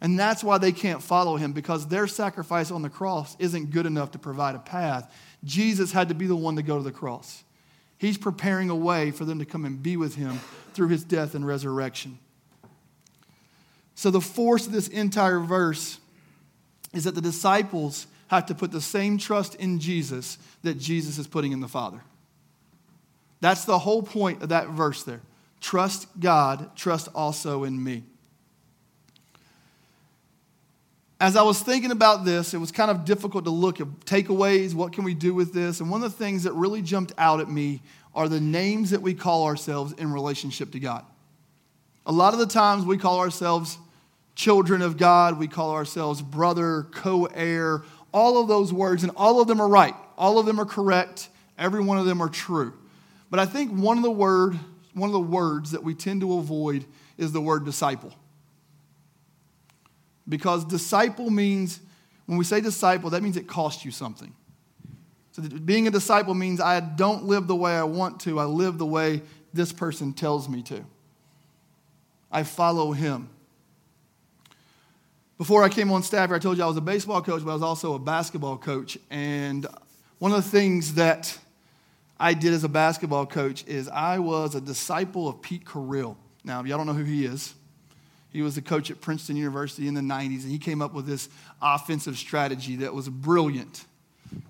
And 0.01 0.19
that's 0.19 0.43
why 0.43 0.57
they 0.57 0.71
can't 0.71 1.01
follow 1.01 1.37
him 1.37 1.53
because 1.53 1.87
their 1.87 2.07
sacrifice 2.07 2.71
on 2.71 2.81
the 2.81 2.89
cross 2.89 3.37
isn't 3.37 3.69
good 3.69 3.85
enough 3.85 4.11
to 4.11 4.19
provide 4.19 4.55
a 4.55 4.59
path. 4.59 5.13
Jesus 5.43 5.91
had 5.91 6.09
to 6.09 6.15
be 6.15 6.25
the 6.25 6.35
one 6.35 6.55
to 6.55 6.63
go 6.63 6.77
to 6.77 6.83
the 6.83 6.91
cross. 6.91 7.43
He's 7.99 8.17
preparing 8.17 8.71
a 8.71 8.75
way 8.75 9.11
for 9.11 9.25
them 9.25 9.37
to 9.39 9.45
come 9.45 9.63
and 9.63 9.81
be 9.81 9.95
with 9.95 10.15
him 10.15 10.39
through 10.73 10.87
his 10.87 11.03
death 11.03 11.35
and 11.35 11.45
resurrection. 11.45 12.17
So, 13.93 14.09
the 14.09 14.21
force 14.21 14.65
of 14.65 14.73
this 14.73 14.87
entire 14.87 15.39
verse 15.39 15.99
is 16.93 17.03
that 17.03 17.13
the 17.13 17.21
disciples 17.21 18.07
have 18.31 18.45
to 18.45 18.55
put 18.55 18.71
the 18.71 18.79
same 18.79 19.17
trust 19.17 19.55
in 19.55 19.77
Jesus 19.77 20.37
that 20.63 20.77
Jesus 20.77 21.17
is 21.17 21.27
putting 21.27 21.51
in 21.51 21.59
the 21.59 21.67
Father. 21.67 22.01
That's 23.41 23.65
the 23.65 23.77
whole 23.77 24.01
point 24.01 24.41
of 24.41 24.49
that 24.49 24.69
verse 24.69 25.03
there. 25.03 25.19
Trust 25.59 26.07
God, 26.17 26.73
trust 26.77 27.09
also 27.13 27.65
in 27.65 27.83
me. 27.83 28.03
As 31.19 31.35
I 31.35 31.43
was 31.43 31.59
thinking 31.59 31.91
about 31.91 32.23
this, 32.23 32.53
it 32.53 32.57
was 32.57 32.71
kind 32.71 32.89
of 32.89 33.03
difficult 33.03 33.43
to 33.43 33.51
look 33.51 33.81
at 33.81 33.87
takeaways. 34.05 34.73
What 34.73 34.93
can 34.93 35.03
we 35.03 35.13
do 35.13 35.33
with 35.33 35.53
this? 35.53 35.81
And 35.81 35.91
one 35.91 36.01
of 36.01 36.09
the 36.09 36.17
things 36.17 36.43
that 36.43 36.53
really 36.53 36.81
jumped 36.81 37.11
out 37.17 37.41
at 37.41 37.49
me 37.49 37.81
are 38.15 38.29
the 38.29 38.39
names 38.39 38.91
that 38.91 39.01
we 39.01 39.13
call 39.13 39.43
ourselves 39.43 39.91
in 39.93 40.11
relationship 40.11 40.71
to 40.71 40.79
God. 40.79 41.05
A 42.05 42.13
lot 42.13 42.33
of 42.33 42.39
the 42.39 42.47
times 42.47 42.85
we 42.85 42.97
call 42.97 43.19
ourselves 43.19 43.77
children 44.35 44.81
of 44.81 44.97
God, 44.97 45.37
we 45.37 45.47
call 45.47 45.71
ourselves 45.71 46.21
brother, 46.21 46.87
co 46.91 47.25
heir, 47.25 47.83
all 48.13 48.41
of 48.41 48.47
those 48.47 48.73
words, 48.73 49.03
and 49.03 49.11
all 49.15 49.41
of 49.41 49.47
them 49.47 49.61
are 49.61 49.67
right. 49.67 49.95
All 50.17 50.37
of 50.37 50.45
them 50.45 50.59
are 50.59 50.65
correct. 50.65 51.29
Every 51.57 51.83
one 51.83 51.97
of 51.97 52.05
them 52.05 52.21
are 52.21 52.29
true. 52.29 52.73
But 53.29 53.39
I 53.39 53.45
think 53.45 53.71
one 53.71 53.97
of 53.97 54.03
the 54.03 54.11
word 54.11 54.59
one 54.93 55.09
of 55.09 55.13
the 55.13 55.19
words 55.19 55.71
that 55.71 55.83
we 55.83 55.93
tend 55.93 56.21
to 56.21 56.33
avoid 56.33 56.85
is 57.17 57.31
the 57.31 57.41
word 57.41 57.65
disciple. 57.65 58.13
Because 60.27 60.65
disciple 60.65 61.29
means, 61.29 61.79
when 62.25 62.37
we 62.37 62.43
say 62.43 62.61
disciple, 62.61 63.09
that 63.11 63.23
means 63.23 63.37
it 63.37 63.47
costs 63.47 63.85
you 63.85 63.91
something. 63.91 64.33
So 65.31 65.41
being 65.43 65.87
a 65.87 65.91
disciple 65.91 66.33
means 66.33 66.59
I 66.59 66.79
don't 66.81 67.23
live 67.23 67.47
the 67.47 67.55
way 67.55 67.71
I 67.71 67.83
want 67.83 68.19
to, 68.21 68.39
I 68.39 68.45
live 68.45 68.77
the 68.77 68.85
way 68.85 69.21
this 69.53 69.71
person 69.71 70.13
tells 70.13 70.49
me 70.49 70.61
to. 70.63 70.83
I 72.31 72.43
follow 72.43 72.91
him. 72.91 73.29
Before 75.41 75.63
I 75.63 75.69
came 75.69 75.91
on 75.91 76.03
staff 76.03 76.29
here, 76.29 76.35
I 76.35 76.39
told 76.39 76.59
you 76.59 76.63
I 76.63 76.67
was 76.67 76.77
a 76.77 76.81
baseball 76.81 77.19
coach, 77.19 77.43
but 77.43 77.49
I 77.49 77.55
was 77.55 77.63
also 77.63 77.95
a 77.95 77.99
basketball 77.99 78.59
coach. 78.59 78.95
And 79.09 79.65
one 80.19 80.31
of 80.31 80.43
the 80.43 80.47
things 80.47 80.93
that 80.93 81.35
I 82.19 82.35
did 82.35 82.53
as 82.53 82.63
a 82.63 82.69
basketball 82.69 83.25
coach 83.25 83.65
is 83.65 83.89
I 83.89 84.19
was 84.19 84.53
a 84.53 84.61
disciple 84.61 85.27
of 85.27 85.41
Pete 85.41 85.65
Carril. 85.65 86.15
Now, 86.43 86.59
if 86.59 86.67
y'all 86.67 86.77
don't 86.77 86.85
know 86.85 86.93
who 86.93 87.03
he 87.03 87.25
is. 87.25 87.55
He 88.31 88.43
was 88.43 88.53
the 88.53 88.61
coach 88.61 88.91
at 88.91 89.01
Princeton 89.01 89.35
University 89.35 89.87
in 89.87 89.95
the 89.95 90.01
90s, 90.01 90.43
and 90.43 90.51
he 90.51 90.59
came 90.59 90.79
up 90.79 90.93
with 90.93 91.07
this 91.07 91.27
offensive 91.59 92.19
strategy 92.19 92.75
that 92.75 92.93
was 92.93 93.09
brilliant, 93.09 93.85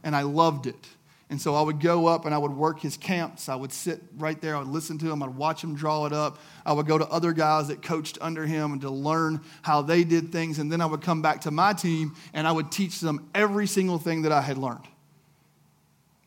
and 0.03 0.13
I 0.13 0.23
loved 0.23 0.67
it. 0.67 0.89
And 1.31 1.41
so 1.41 1.55
I 1.55 1.61
would 1.61 1.79
go 1.79 2.07
up 2.07 2.25
and 2.25 2.35
I 2.35 2.37
would 2.37 2.51
work 2.51 2.81
his 2.81 2.97
camps. 2.97 3.47
I 3.47 3.55
would 3.55 3.71
sit 3.71 4.01
right 4.17 4.39
there. 4.41 4.55
I 4.57 4.59
would 4.59 4.67
listen 4.67 4.97
to 4.97 5.09
him. 5.09 5.23
I'd 5.23 5.29
watch 5.29 5.63
him 5.63 5.73
draw 5.73 6.05
it 6.05 6.11
up. 6.11 6.37
I 6.65 6.73
would 6.73 6.85
go 6.85 6.97
to 6.97 7.07
other 7.07 7.31
guys 7.31 7.69
that 7.69 7.81
coached 7.81 8.17
under 8.19 8.45
him 8.45 8.73
and 8.73 8.81
to 8.81 8.89
learn 8.89 9.39
how 9.61 9.81
they 9.81 10.03
did 10.03 10.33
things. 10.33 10.59
And 10.59 10.69
then 10.69 10.81
I 10.81 10.85
would 10.85 11.01
come 11.01 11.21
back 11.21 11.41
to 11.41 11.51
my 11.51 11.71
team 11.71 12.15
and 12.33 12.45
I 12.45 12.51
would 12.51 12.69
teach 12.69 12.99
them 12.99 13.29
every 13.33 13.65
single 13.65 13.97
thing 13.97 14.23
that 14.23 14.33
I 14.33 14.41
had 14.41 14.57
learned 14.57 14.85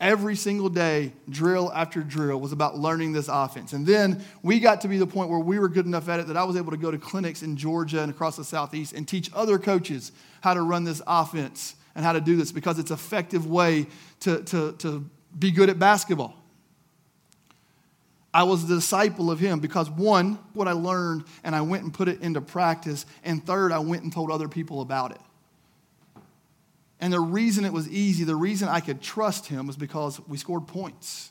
every 0.00 0.36
single 0.36 0.68
day, 0.68 1.12
drill 1.30 1.72
after 1.72 2.02
drill, 2.02 2.38
was 2.38 2.52
about 2.52 2.76
learning 2.76 3.12
this 3.12 3.28
offense. 3.28 3.72
And 3.72 3.86
then 3.86 4.22
we 4.42 4.60
got 4.60 4.82
to 4.82 4.88
be 4.88 4.98
the 4.98 5.06
point 5.06 5.30
where 5.30 5.38
we 5.38 5.58
were 5.58 5.68
good 5.68 5.86
enough 5.86 6.10
at 6.10 6.20
it 6.20 6.26
that 6.26 6.36
I 6.36 6.44
was 6.44 6.56
able 6.56 6.72
to 6.72 6.76
go 6.76 6.90
to 6.90 6.98
clinics 6.98 7.42
in 7.42 7.56
Georgia 7.56 8.02
and 8.02 8.10
across 8.10 8.36
the 8.36 8.44
Southeast 8.44 8.92
and 8.92 9.08
teach 9.08 9.30
other 9.34 9.58
coaches 9.58 10.12
how 10.42 10.52
to 10.52 10.60
run 10.60 10.84
this 10.84 11.00
offense 11.06 11.74
and 11.94 12.04
how 12.04 12.12
to 12.12 12.20
do 12.20 12.36
this 12.36 12.52
because 12.52 12.78
it's 12.78 12.90
an 12.90 12.94
effective 12.94 13.46
way 13.46 13.86
to, 14.20 14.42
to, 14.44 14.72
to 14.78 15.08
be 15.38 15.50
good 15.50 15.70
at 15.70 15.78
basketball. 15.78 16.36
I 18.32 18.42
was 18.42 18.66
the 18.66 18.74
disciple 18.74 19.30
of 19.30 19.38
him 19.38 19.60
because 19.60 19.88
one, 19.88 20.40
what 20.54 20.66
I 20.66 20.72
learned 20.72 21.24
and 21.44 21.54
I 21.54 21.60
went 21.60 21.84
and 21.84 21.94
put 21.94 22.08
it 22.08 22.20
into 22.20 22.40
practice, 22.40 23.06
and 23.22 23.44
third, 23.46 23.70
I 23.70 23.78
went 23.78 24.02
and 24.02 24.12
told 24.12 24.32
other 24.32 24.48
people 24.48 24.80
about 24.80 25.12
it. 25.12 25.20
And 27.00 27.12
the 27.12 27.20
reason 27.20 27.64
it 27.64 27.72
was 27.72 27.88
easy, 27.88 28.24
the 28.24 28.34
reason 28.34 28.68
I 28.68 28.80
could 28.80 29.00
trust 29.00 29.46
him 29.46 29.68
was 29.68 29.76
because 29.76 30.20
we 30.26 30.36
scored 30.36 30.66
points. 30.66 31.30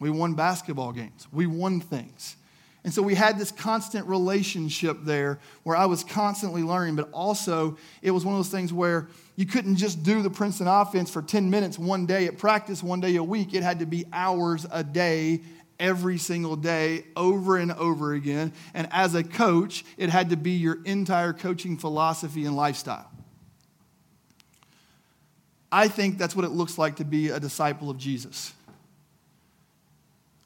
We 0.00 0.10
won 0.10 0.34
basketball 0.34 0.92
games. 0.92 1.28
We 1.32 1.46
won 1.46 1.80
things. 1.80 2.36
And 2.84 2.92
so 2.92 3.00
we 3.00 3.14
had 3.14 3.38
this 3.38 3.50
constant 3.50 4.06
relationship 4.06 4.98
there 5.02 5.38
where 5.62 5.74
I 5.74 5.86
was 5.86 6.04
constantly 6.04 6.62
learning, 6.62 6.96
but 6.96 7.08
also 7.12 7.78
it 8.02 8.10
was 8.10 8.26
one 8.26 8.34
of 8.34 8.38
those 8.38 8.50
things 8.50 8.74
where 8.74 9.08
you 9.36 9.46
couldn't 9.46 9.76
just 9.76 10.02
do 10.02 10.20
the 10.20 10.28
Princeton 10.28 10.68
offense 10.68 11.10
for 11.10 11.22
10 11.22 11.48
minutes 11.48 11.78
one 11.78 12.04
day 12.04 12.26
at 12.26 12.36
practice, 12.36 12.82
one 12.82 13.00
day 13.00 13.16
a 13.16 13.24
week. 13.24 13.54
It 13.54 13.62
had 13.62 13.78
to 13.78 13.86
be 13.86 14.04
hours 14.12 14.66
a 14.70 14.84
day 14.84 15.40
every 15.80 16.18
single 16.18 16.56
day 16.56 17.04
over 17.16 17.56
and 17.56 17.72
over 17.72 18.12
again. 18.12 18.52
And 18.74 18.86
as 18.90 19.14
a 19.14 19.24
coach, 19.24 19.82
it 19.96 20.10
had 20.10 20.30
to 20.30 20.36
be 20.36 20.52
your 20.52 20.82
entire 20.84 21.32
coaching 21.32 21.78
philosophy 21.78 22.44
and 22.44 22.54
lifestyle. 22.54 23.10
I 25.72 25.88
think 25.88 26.18
that's 26.18 26.36
what 26.36 26.44
it 26.44 26.50
looks 26.50 26.78
like 26.78 26.96
to 26.96 27.04
be 27.04 27.30
a 27.30 27.40
disciple 27.40 27.90
of 27.90 27.96
Jesus. 27.98 28.52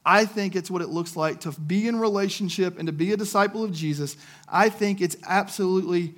I 0.09 0.25
think 0.25 0.57
it's 0.57 0.71
what 0.71 0.81
it 0.81 0.88
looks 0.88 1.16
like 1.16 1.40
to 1.40 1.53
be 1.53 1.87
in 1.87 1.99
relationship 1.99 2.79
and 2.79 2.87
to 2.87 2.92
be 2.92 3.12
a 3.12 3.16
disciple 3.16 3.62
of 3.62 3.73
Jesus. 3.73 4.16
I 4.49 4.71
think 4.71 5.03
it's 5.03 5.16
absolutely 5.27 6.14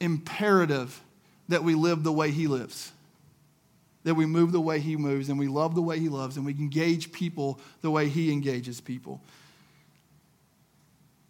imperative 0.00 1.00
that 1.48 1.62
we 1.62 1.74
live 1.74 2.04
the 2.04 2.12
way 2.12 2.30
he 2.30 2.46
lives 2.46 2.92
that 4.06 4.14
we 4.14 4.24
move 4.24 4.52
the 4.52 4.60
way 4.60 4.78
He 4.78 4.96
moves 4.96 5.28
and 5.28 5.36
we 5.36 5.48
love 5.48 5.74
the 5.74 5.82
way 5.82 5.98
He 5.98 6.08
loves 6.08 6.36
and 6.36 6.46
we 6.46 6.52
engage 6.52 7.10
people 7.10 7.58
the 7.80 7.90
way 7.90 8.08
He 8.08 8.30
engages 8.30 8.80
people. 8.80 9.20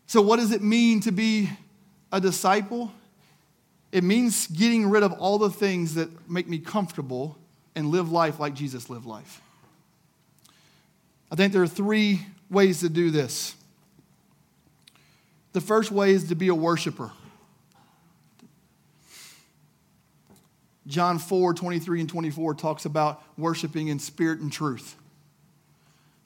So, 0.06 0.20
what 0.20 0.36
does 0.36 0.52
it 0.52 0.62
mean 0.62 1.00
to 1.00 1.10
be 1.10 1.48
a 2.12 2.20
disciple? 2.20 2.92
It 3.92 4.04
means 4.04 4.46
getting 4.48 4.90
rid 4.90 5.02
of 5.02 5.12
all 5.14 5.38
the 5.38 5.48
things 5.48 5.94
that 5.94 6.28
make 6.28 6.48
me 6.48 6.58
comfortable 6.58 7.38
and 7.74 7.88
live 7.88 8.12
life 8.12 8.38
like 8.38 8.52
Jesus 8.52 8.90
lived 8.90 9.06
life. 9.06 9.40
I 11.30 11.34
think 11.34 11.52
there 11.52 11.62
are 11.62 11.68
three 11.68 12.20
ways 12.50 12.80
to 12.80 12.88
do 12.88 13.10
this. 13.10 13.54
The 15.52 15.60
first 15.60 15.90
way 15.90 16.10
is 16.12 16.28
to 16.28 16.34
be 16.34 16.48
a 16.48 16.54
worshiper. 16.54 17.10
John 20.86 21.18
4 21.18 21.54
23 21.54 22.00
and 22.00 22.08
24 22.08 22.54
talks 22.54 22.84
about 22.84 23.22
worshiping 23.36 23.88
in 23.88 23.98
spirit 23.98 24.38
and 24.38 24.52
truth. 24.52 24.94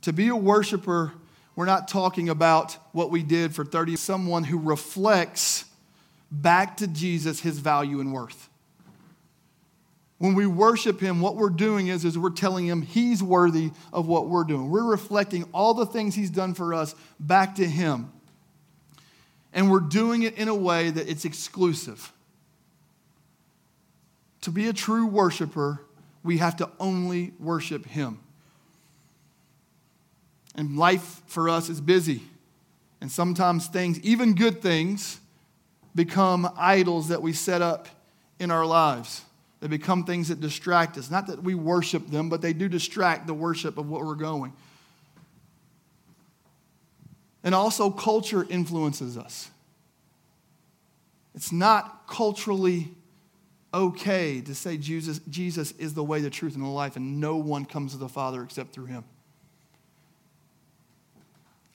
To 0.03 0.13
be 0.13 0.29
a 0.29 0.37
worshiper, 0.37 1.13
we're 1.57 1.65
not 1.65 1.89
talking 1.89 2.29
about 2.29 2.77
what 2.93 3.11
we 3.11 3.23
did 3.23 3.55
for 3.55 3.65
30, 3.65 3.97
someone 3.97 4.45
who 4.45 4.59
reflects 4.59 5.65
back 6.31 6.77
to 6.79 6.87
Jesus 6.87 7.41
his 7.41 7.59
value 7.59 8.01
and 8.01 8.13
worth. 8.13 8.50
When 10.21 10.35
we 10.35 10.47
worship 10.47 11.01
him, 11.01 11.21
what 11.21 11.37
we're 11.37 11.49
doing 11.49 11.89
is, 11.89 12.05
is 12.05 12.19
we're 12.19 12.31
telling 12.31 12.67
him 12.67 12.83
he's 12.83 13.23
worthy 13.23 13.73
of 13.91 14.07
what 14.07 14.29
we're 14.29 14.45
doing. 14.45 14.69
We're 14.69 14.85
reflecting 14.85 15.49
all 15.53 15.73
the 15.73 15.87
things 15.87 16.15
he's 16.15 16.31
done 16.31 16.53
for 16.53 16.75
us 16.75 16.95
back 17.19 17.55
to 17.55 17.67
him. 17.67 18.13
And 19.53 19.71
we're 19.71 19.81
doing 19.81 20.23
it 20.23 20.37
in 20.37 20.49
a 20.49 20.55
way 20.55 20.91
that 20.91 21.09
it's 21.09 21.25
exclusive. 21.25 22.13
To 24.43 24.51
be 24.51 24.69
a 24.69 24.73
true 24.73 25.07
worshiper, 25.07 25.81
we 26.23 26.39
have 26.39 26.57
to 26.57 26.71
only 26.79 27.33
worship 27.39 27.87
Him. 27.87 28.19
And 30.55 30.77
life 30.77 31.23
for 31.27 31.49
us 31.49 31.69
is 31.69 31.81
busy. 31.81 32.23
And 33.01 33.11
sometimes 33.11 33.67
things, 33.67 33.99
even 34.01 34.35
good 34.35 34.61
things, 34.61 35.21
become 35.95 36.53
idols 36.57 37.09
that 37.09 37.23
we 37.23 37.33
set 37.33 37.63
up 37.63 37.89
in 38.39 38.51
our 38.51 38.67
lives. 38.67 39.23
They 39.61 39.69
become 39.69 40.05
things 40.05 40.29
that 40.29 40.41
distract 40.41 40.97
us. 40.97 41.11
Not 41.11 41.27
that 41.27 41.43
we 41.43 41.55
worship 41.55 42.09
them, 42.09 42.29
but 42.29 42.41
they 42.41 42.53
do 42.53 42.69
distract 42.69 43.27
the 43.27 43.35
worship 43.35 43.77
of 43.77 43.89
what 43.89 44.05
we're 44.05 44.15
going. 44.15 44.53
And 47.45 47.55
also, 47.55 47.91
culture 47.91 48.47
influences 48.49 49.17
us. 49.17 49.51
It's 51.35 51.53
not 51.53 52.07
culturally 52.07 52.89
okay 53.73 54.41
to 54.41 54.55
say 54.55 54.77
Jesus, 54.77 55.21
Jesus 55.31 55.73
is 55.73 55.95
the 55.95 56.03
way, 56.03 56.21
the 56.21 56.31
truth, 56.31 56.55
and 56.55 56.65
the 56.65 56.69
life, 56.69 56.97
and 56.97 57.21
no 57.21 57.37
one 57.37 57.65
comes 57.65 57.93
to 57.93 57.99
the 57.99 58.09
Father 58.09 58.43
except 58.43 58.73
through 58.73 58.87
him. 58.87 59.05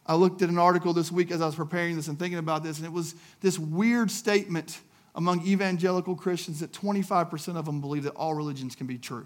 I 0.06 0.15
looked 0.15 0.41
at 0.41 0.50
an 0.50 0.60
article 0.60 0.93
this 0.93 1.12
week 1.12 1.32
as 1.32 1.41
I 1.41 1.48
was 1.48 1.56
preparing 1.56 1.95
this 1.95 2.08
and 2.08 2.19
thinking 2.19 2.38
about 2.38 2.63
this, 2.63 2.78
and 2.78 2.86
it 2.86 2.91
was 2.91 3.15
this 3.41 3.58
weird 3.58 4.12
statement 4.12 4.80
among 5.15 5.45
evangelical 5.47 6.15
Christians 6.15 6.60
that 6.60 6.73
25% 6.73 7.56
of 7.56 7.65
them 7.65 7.82
believe 7.82 8.04
that 8.04 8.13
all 8.15 8.34
religions 8.34 8.75
can 8.75 8.86
be 8.86 8.97
true. 8.97 9.25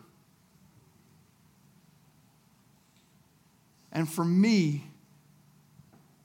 And 3.92 4.10
for 4.10 4.24
me, 4.24 4.84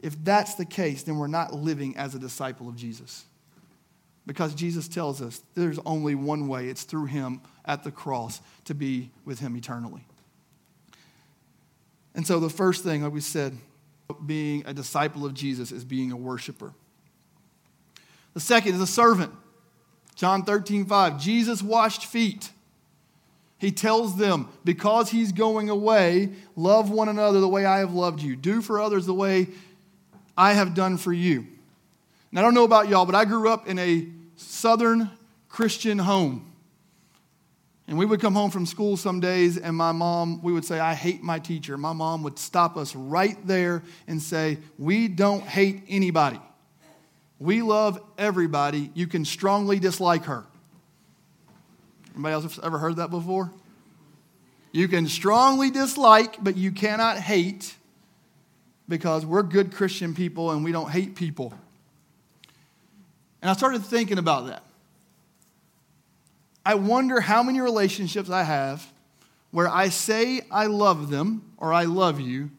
if 0.00 0.22
that's 0.22 0.54
the 0.54 0.66
case, 0.66 1.02
then 1.02 1.16
we're 1.16 1.26
not 1.28 1.54
living 1.54 1.96
as 1.96 2.14
a 2.14 2.18
disciple 2.18 2.68
of 2.68 2.76
Jesus. 2.76 3.24
Because 4.26 4.54
Jesus 4.54 4.86
tells 4.86 5.22
us 5.22 5.42
there's 5.54 5.78
only 5.86 6.14
one 6.14 6.46
way 6.46 6.68
it's 6.68 6.82
through 6.82 7.06
him 7.06 7.40
at 7.64 7.84
the 7.84 7.90
cross 7.90 8.40
to 8.66 8.74
be 8.74 9.10
with 9.24 9.40
him 9.40 9.56
eternally. 9.56 10.06
And 12.14 12.26
so, 12.26 12.38
the 12.38 12.50
first 12.50 12.84
thing, 12.84 13.02
like 13.02 13.12
we 13.12 13.20
said, 13.20 13.56
being 14.24 14.62
a 14.66 14.74
disciple 14.74 15.24
of 15.26 15.34
Jesus 15.34 15.72
is 15.72 15.84
being 15.84 16.12
a 16.12 16.16
worshiper. 16.16 16.72
The 18.34 18.40
second 18.40 18.74
is 18.74 18.80
a 18.80 18.86
servant. 18.86 19.32
John 20.14 20.44
13, 20.44 20.86
5. 20.86 21.20
Jesus 21.20 21.62
washed 21.62 22.06
feet. 22.06 22.50
He 23.58 23.72
tells 23.72 24.16
them, 24.16 24.48
because 24.64 25.10
he's 25.10 25.32
going 25.32 25.70
away, 25.70 26.30
love 26.56 26.90
one 26.90 27.08
another 27.08 27.40
the 27.40 27.48
way 27.48 27.64
I 27.64 27.78
have 27.78 27.94
loved 27.94 28.20
you. 28.20 28.36
Do 28.36 28.60
for 28.60 28.80
others 28.80 29.06
the 29.06 29.14
way 29.14 29.48
I 30.36 30.52
have 30.52 30.74
done 30.74 30.96
for 30.96 31.12
you. 31.12 31.46
And 32.30 32.38
I 32.38 32.42
don't 32.42 32.54
know 32.54 32.64
about 32.64 32.88
y'all, 32.88 33.06
but 33.06 33.14
I 33.14 33.24
grew 33.24 33.48
up 33.48 33.68
in 33.68 33.78
a 33.78 34.06
southern 34.36 35.10
Christian 35.48 35.98
home. 35.98 36.50
And 37.86 37.98
we 37.98 38.06
would 38.06 38.20
come 38.20 38.34
home 38.34 38.50
from 38.50 38.66
school 38.66 38.96
some 38.96 39.20
days, 39.20 39.58
and 39.58 39.76
my 39.76 39.92
mom, 39.92 40.42
we 40.42 40.52
would 40.52 40.64
say, 40.64 40.80
I 40.80 40.94
hate 40.94 41.22
my 41.22 41.38
teacher. 41.38 41.76
My 41.76 41.92
mom 41.92 42.22
would 42.22 42.38
stop 42.38 42.76
us 42.76 42.96
right 42.96 43.36
there 43.46 43.82
and 44.08 44.22
say, 44.22 44.58
We 44.78 45.06
don't 45.06 45.42
hate 45.42 45.82
anybody. 45.88 46.40
We 47.38 47.62
love 47.62 48.00
everybody. 48.16 48.90
You 48.94 49.06
can 49.06 49.24
strongly 49.24 49.78
dislike 49.78 50.24
her. 50.24 50.44
Anybody 52.14 52.32
else 52.34 52.60
ever 52.62 52.78
heard 52.78 52.96
that 52.96 53.10
before? 53.10 53.50
You 54.72 54.88
can 54.88 55.06
strongly 55.06 55.70
dislike, 55.70 56.42
but 56.42 56.56
you 56.56 56.72
cannot 56.72 57.18
hate 57.18 57.76
because 58.88 59.24
we're 59.24 59.42
good 59.42 59.72
Christian 59.72 60.14
people 60.14 60.50
and 60.50 60.64
we 60.64 60.72
don't 60.72 60.90
hate 60.90 61.14
people. 61.14 61.54
And 63.40 63.50
I 63.50 63.54
started 63.54 63.84
thinking 63.84 64.18
about 64.18 64.46
that. 64.46 64.62
I 66.66 66.74
wonder 66.76 67.20
how 67.20 67.42
many 67.42 67.60
relationships 67.60 68.30
I 68.30 68.42
have 68.42 68.90
where 69.50 69.68
I 69.68 69.90
say 69.90 70.40
I 70.50 70.66
love 70.66 71.10
them 71.10 71.52
or 71.58 71.72
I 71.72 71.84
love 71.84 72.20
you, 72.20 72.50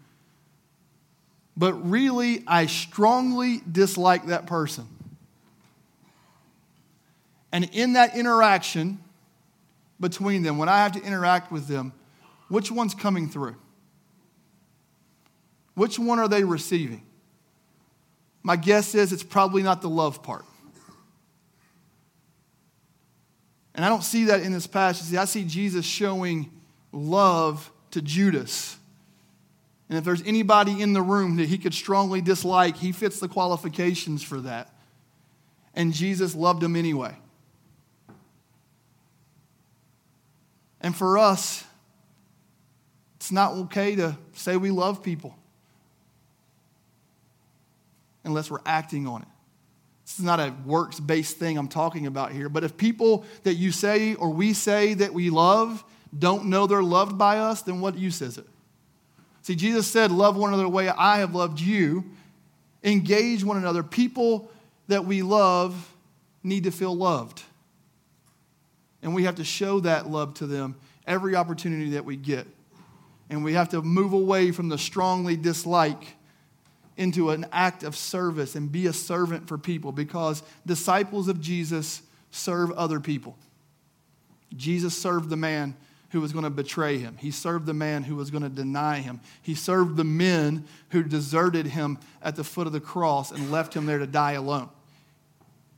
but 1.57 1.73
really 1.89 2.43
I 2.47 2.65
strongly 2.65 3.61
dislike 3.69 4.27
that 4.27 4.45
person. 4.47 4.87
And 7.51 7.69
in 7.71 7.93
that 7.93 8.17
interaction 8.17 8.99
between 9.99 10.43
them, 10.43 10.57
when 10.57 10.67
I 10.67 10.79
have 10.79 10.91
to 10.93 11.01
interact 11.01 11.51
with 11.51 11.67
them, 11.67 11.93
which 12.49 12.71
one's 12.71 12.93
coming 12.93 13.29
through? 13.29 13.55
Which 15.73 15.97
one 15.97 16.19
are 16.19 16.27
they 16.27 16.43
receiving? 16.43 17.03
My 18.43 18.55
guess 18.55 18.93
is 18.93 19.11
it's 19.11 19.23
probably 19.23 19.63
not 19.63 19.81
the 19.81 19.89
love 19.89 20.21
part. 20.21 20.45
And 23.73 23.83
I 23.83 23.89
don't 23.89 24.03
see 24.03 24.25
that 24.25 24.41
in 24.41 24.53
this 24.53 24.67
passage. 24.67 25.07
See, 25.07 25.17
I 25.17 25.25
see 25.25 25.43
Jesus 25.43 25.85
showing 25.85 26.51
love 26.91 27.69
to 27.91 28.01
Judas. 28.01 28.77
And 29.89 29.97
if 29.97 30.03
there's 30.03 30.23
anybody 30.23 30.81
in 30.81 30.93
the 30.93 31.01
room 31.01 31.35
that 31.37 31.47
he 31.47 31.57
could 31.57 31.73
strongly 31.73 32.21
dislike, 32.21 32.77
he 32.77 32.91
fits 32.91 33.19
the 33.19 33.27
qualifications 33.27 34.23
for 34.23 34.41
that. 34.41 34.73
And 35.75 35.93
Jesus 35.93 36.33
loved 36.33 36.63
him 36.63 36.75
anyway. 36.75 37.15
And 40.81 40.95
for 40.95 41.17
us, 41.17 41.63
it's 43.15 43.31
not 43.31 43.53
okay 43.53 43.95
to 43.95 44.17
say 44.33 44.57
we 44.57 44.71
love 44.71 45.03
people 45.03 45.35
unless 48.23 48.49
we're 48.49 48.59
acting 48.65 49.07
on 49.07 49.21
it. 49.21 49.27
This 50.05 50.19
is 50.19 50.25
not 50.25 50.39
a 50.39 50.53
works 50.65 50.99
based 50.99 51.37
thing 51.37 51.57
I'm 51.57 51.67
talking 51.67 52.05
about 52.05 52.31
here. 52.31 52.49
But 52.49 52.63
if 52.63 52.77
people 52.77 53.25
that 53.43 53.55
you 53.55 53.71
say 53.71 54.15
or 54.15 54.29
we 54.29 54.53
say 54.53 54.93
that 54.95 55.13
we 55.13 55.29
love 55.29 55.83
don't 56.17 56.45
know 56.45 56.67
they're 56.67 56.83
loved 56.83 57.17
by 57.17 57.39
us, 57.39 57.63
then 57.63 57.81
what 57.81 57.97
use 57.97 58.21
is 58.21 58.37
it? 58.37 58.45
See, 59.45 59.53
Jesus 59.53 59.85
said, 59.85 60.11
Love 60.11 60.35
one 60.35 60.49
another 60.49 60.63
the 60.63 60.69
way 60.69 60.89
I 60.89 61.19
have 61.19 61.35
loved 61.35 61.59
you. 61.59 62.03
Engage 62.83 63.43
one 63.43 63.57
another. 63.57 63.83
People 63.83 64.49
that 64.87 65.05
we 65.05 65.21
love 65.21 65.93
need 66.41 66.63
to 66.63 66.71
feel 66.71 66.97
loved. 66.97 67.43
And 69.03 69.13
we 69.13 69.25
have 69.25 69.35
to 69.35 69.43
show 69.43 69.81
that 69.81 70.09
love 70.09 70.33
to 70.35 70.47
them 70.47 70.73
every 71.05 71.35
opportunity 71.35 71.91
that 71.91 72.05
we 72.05 72.15
get. 72.15 72.47
And 73.29 73.43
we 73.43 73.53
have 73.53 73.69
to 73.69 73.83
move 73.83 74.13
away 74.13 74.49
from 74.49 74.67
the 74.69 74.79
strongly 74.79 75.37
dislike 75.37 76.15
into 76.97 77.29
an 77.29 77.45
act 77.51 77.83
of 77.83 77.95
service 77.95 78.55
and 78.55 78.71
be 78.71 78.87
a 78.87 78.93
servant 78.93 79.47
for 79.47 79.59
people 79.59 79.91
because 79.91 80.41
disciples 80.65 81.27
of 81.27 81.39
Jesus 81.39 82.01
serve 82.31 82.71
other 82.71 82.99
people. 82.99 83.37
Jesus 84.55 84.97
served 84.97 85.29
the 85.29 85.37
man 85.37 85.75
who 86.15 86.21
was 86.21 86.31
going 86.31 86.45
to 86.45 86.49
betray 86.49 86.97
him. 86.97 87.17
He 87.19 87.29
served 87.29 87.65
the 87.65 87.73
man 87.73 88.03
who 88.03 88.15
was 88.15 88.31
going 88.31 88.43
to 88.43 88.47
deny 88.49 88.99
him. 88.99 89.19
He 89.41 89.53
served 89.53 89.97
the 89.97 90.05
men 90.05 90.63
who 90.91 91.03
deserted 91.03 91.65
him 91.65 91.97
at 92.21 92.37
the 92.37 92.43
foot 92.45 92.67
of 92.67 92.71
the 92.71 92.79
cross 92.79 93.31
and 93.31 93.51
left 93.51 93.73
him 93.73 93.85
there 93.85 93.99
to 93.99 94.07
die 94.07 94.31
alone. 94.31 94.69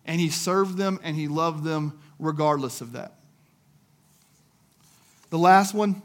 And 0.05 0.21
he 0.21 0.29
served 0.29 0.77
them 0.77 0.99
and 1.01 1.15
he 1.15 1.27
loved 1.27 1.63
them 1.63 1.99
regardless 2.19 2.81
of 2.81 2.91
that. 2.91 3.15
The 5.31 5.39
last 5.39 5.73
one 5.73 6.03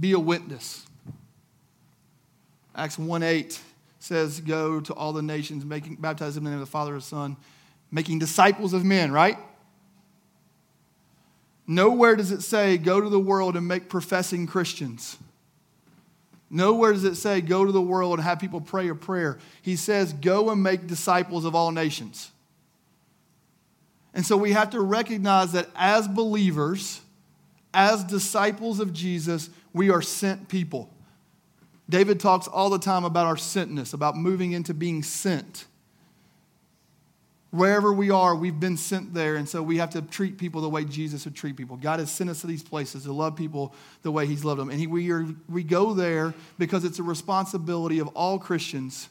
be 0.00 0.12
a 0.12 0.18
witness. 0.18 0.86
Acts 2.74 2.98
1 2.98 3.22
8 3.22 3.60
says, 3.98 4.40
Go 4.40 4.80
to 4.80 4.94
all 4.94 5.12
the 5.12 5.20
nations, 5.20 5.66
making, 5.66 5.96
baptize 5.96 6.34
them 6.34 6.46
in 6.46 6.52
the 6.52 6.56
name 6.56 6.62
of 6.62 6.66
the 6.66 6.72
Father 6.72 6.94
and 6.94 7.02
Son, 7.02 7.36
making 7.90 8.20
disciples 8.20 8.72
of 8.72 8.86
men, 8.86 9.12
right? 9.12 9.36
Nowhere 11.66 12.16
does 12.16 12.30
it 12.30 12.42
say, 12.42 12.78
Go 12.78 13.00
to 13.00 13.08
the 13.08 13.20
world 13.20 13.56
and 13.56 13.66
make 13.66 13.88
professing 13.88 14.46
Christians. 14.46 15.16
Nowhere 16.50 16.92
does 16.92 17.04
it 17.04 17.16
say, 17.16 17.40
Go 17.40 17.64
to 17.64 17.72
the 17.72 17.80
world 17.80 18.18
and 18.18 18.24
have 18.24 18.38
people 18.38 18.60
pray 18.60 18.88
a 18.88 18.94
prayer. 18.94 19.38
He 19.62 19.76
says, 19.76 20.12
Go 20.12 20.50
and 20.50 20.62
make 20.62 20.86
disciples 20.86 21.44
of 21.44 21.54
all 21.54 21.72
nations. 21.72 22.30
And 24.12 24.24
so 24.24 24.36
we 24.36 24.52
have 24.52 24.70
to 24.70 24.80
recognize 24.80 25.52
that 25.52 25.68
as 25.74 26.06
believers, 26.06 27.00
as 27.72 28.04
disciples 28.04 28.78
of 28.78 28.92
Jesus, 28.92 29.50
we 29.72 29.90
are 29.90 30.02
sent 30.02 30.48
people. 30.48 30.90
David 31.90 32.20
talks 32.20 32.46
all 32.46 32.70
the 32.70 32.78
time 32.78 33.04
about 33.04 33.26
our 33.26 33.34
sentness, 33.34 33.92
about 33.92 34.16
moving 34.16 34.52
into 34.52 34.72
being 34.72 35.02
sent. 35.02 35.66
Wherever 37.54 37.92
we 37.92 38.10
are, 38.10 38.34
we've 38.34 38.58
been 38.58 38.76
sent 38.76 39.14
there, 39.14 39.36
and 39.36 39.48
so 39.48 39.62
we 39.62 39.76
have 39.76 39.90
to 39.90 40.02
treat 40.02 40.38
people 40.38 40.60
the 40.60 40.68
way 40.68 40.84
Jesus 40.84 41.24
would 41.24 41.36
treat 41.36 41.56
people. 41.56 41.76
God 41.76 42.00
has 42.00 42.10
sent 42.10 42.28
us 42.28 42.40
to 42.40 42.48
these 42.48 42.64
places 42.64 43.04
to 43.04 43.12
love 43.12 43.36
people 43.36 43.72
the 44.02 44.10
way 44.10 44.26
He's 44.26 44.44
loved 44.44 44.60
them. 44.60 44.70
And 44.70 44.80
he, 44.80 44.88
we, 44.88 45.12
are, 45.12 45.24
we 45.48 45.62
go 45.62 45.94
there 45.94 46.34
because 46.58 46.84
it's 46.84 46.98
a 46.98 47.04
responsibility 47.04 48.00
of 48.00 48.08
all 48.08 48.40
Christians 48.40 49.08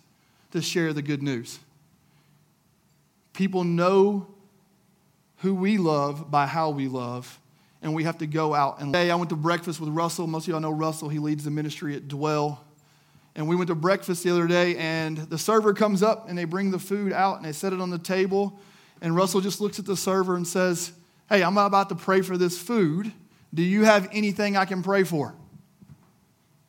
to 0.51 0.61
share 0.61 0.91
the 0.91 1.01
good 1.01 1.23
news. 1.23 1.57
People 3.31 3.63
know 3.63 4.27
who 5.37 5.55
we 5.55 5.77
love 5.77 6.29
by 6.29 6.45
how 6.45 6.69
we 6.69 6.89
love, 6.89 7.39
and 7.81 7.95
we 7.95 8.03
have 8.03 8.17
to 8.17 8.27
go 8.27 8.53
out 8.53 8.81
and 8.81 8.93
hey 8.93 9.09
i 9.09 9.15
went 9.15 9.29
to 9.29 9.35
breakfast 9.35 9.79
with 9.79 9.89
russell 9.89 10.25
most 10.25 10.47
of 10.47 10.51
y'all 10.51 10.61
know 10.61 10.71
russell 10.71 11.09
he 11.09 11.19
leads 11.19 11.43
the 11.43 11.51
ministry 11.51 11.97
at 11.97 12.07
dwell 12.07 12.63
and 13.35 13.47
we 13.47 13.55
went 13.55 13.67
to 13.69 13.75
breakfast 13.75 14.23
the 14.23 14.29
other 14.29 14.47
day 14.47 14.75
and 14.77 15.17
the 15.17 15.37
server 15.37 15.73
comes 15.73 16.03
up 16.03 16.29
and 16.29 16.37
they 16.37 16.45
bring 16.45 16.71
the 16.71 16.79
food 16.79 17.11
out 17.11 17.37
and 17.37 17.45
they 17.45 17.51
set 17.51 17.73
it 17.73 17.81
on 17.81 17.89
the 17.89 17.97
table. 17.97 18.59
And 19.01 19.15
russell 19.15 19.41
just 19.41 19.59
looks 19.59 19.79
at 19.79 19.85
the 19.85 19.97
server 19.97 20.35
and 20.35 20.47
says 20.47 20.91
hey 21.29 21.43
i'm 21.43 21.57
about 21.57 21.89
to 21.89 21.95
pray 21.95 22.21
for 22.21 22.37
this 22.37 22.59
food. 22.59 23.11
Do 23.53 23.63
you 23.63 23.83
have 23.83 24.09
anything 24.11 24.55
i 24.55 24.65
can 24.65 24.83
pray 24.83 25.03
for? 25.03 25.33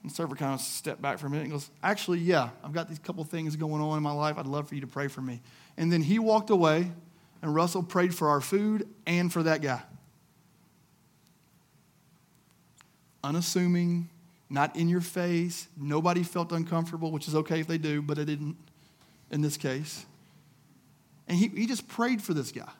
And 0.03 0.11
the 0.11 0.15
server 0.15 0.37
kind 0.37 0.55
of 0.55 0.61
stepped 0.61 1.01
back 1.01 1.19
for 1.19 1.27
a 1.27 1.31
minute 1.31 1.45
and 1.45 1.53
goes 1.53 1.71
actually 1.83 2.21
yeah 2.21 2.51
i've 2.63 2.73
got 2.73 2.89
these 2.89 2.99
couple 2.99 3.25
things 3.25 3.57
going 3.57 3.83
on 3.83 3.97
in 3.97 4.03
my 4.03 4.13
life. 4.13 4.39
I'd 4.39 4.47
love 4.47 4.69
for 4.69 4.75
you 4.75 4.81
to 4.81 4.87
pray 4.87 5.09
for 5.09 5.21
me. 5.21 5.43
And 5.77 5.93
then 5.93 6.03
he 6.03 6.19
walked 6.19 6.51
away 6.51 6.91
and 7.43 7.55
russell 7.55 7.83
prayed 7.83 8.15
for 8.15 8.29
our 8.29 8.41
food 8.41 8.89
and 9.07 9.31
for 9.31 9.43
that 9.43 9.61
guy. 9.61 9.83
Unassuming, 13.23 14.11
not 14.51 14.77
in 14.77 14.89
your 14.89 15.01
face. 15.01 15.69
Nobody 15.77 16.23
felt 16.23 16.53
uncomfortable, 16.53 17.11
which 17.11 17.29
is 17.29 17.35
okay 17.35 17.61
if 17.61 17.67
they 17.67 17.79
do, 17.79 18.03
but 18.03 18.19
it 18.19 18.27
didn't 18.27 18.57
in 19.31 19.41
this 19.41 19.57
case. 19.57 20.05
And 21.27 21.39
he, 21.39 21.49
he 21.49 21.67
just 21.67 21.89
prayed 21.89 22.23
for 22.23 22.35
this 22.35 22.53
guy 22.53 22.71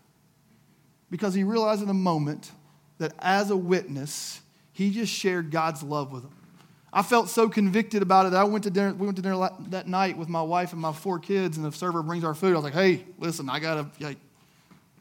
because 1.11 1.35
he 1.35 1.45
realized 1.45 1.83
in 1.83 1.89
a 1.89 1.95
moment 1.95 2.51
that 2.99 3.13
as 3.19 3.51
a 3.51 3.57
witness, 3.57 4.41
he 4.73 4.91
just 4.91 5.13
shared 5.13 5.51
God's 5.51 5.83
love 5.83 6.13
with 6.13 6.25
him. 6.25 6.31
I 6.93 7.03
felt 7.03 7.29
so 7.29 7.49
convicted 7.49 8.03
about 8.03 8.27
it. 8.27 8.35
I 8.35 8.45
went 8.45 8.65
to 8.65 8.71
dinner. 8.71 8.95
We 8.95 9.07
went 9.07 9.17
to 9.17 9.23
dinner 9.23 9.51
that 9.71 9.89
night 9.89 10.17
with 10.17 10.29
my 10.29 10.43
wife 10.43 10.73
and 10.73 10.81
my 10.81 10.93
four 10.93 11.19
kids, 11.19 11.57
and 11.57 11.67
the 11.67 11.73
server 11.73 12.03
brings 12.05 12.23
our 12.23 12.35
food. 12.35 12.53
I 12.53 12.55
was 12.55 12.65
like, 12.65 12.75
"Hey, 12.75 13.05
listen, 13.19 13.51
I 13.51 13.59
gotta, 13.59 13.89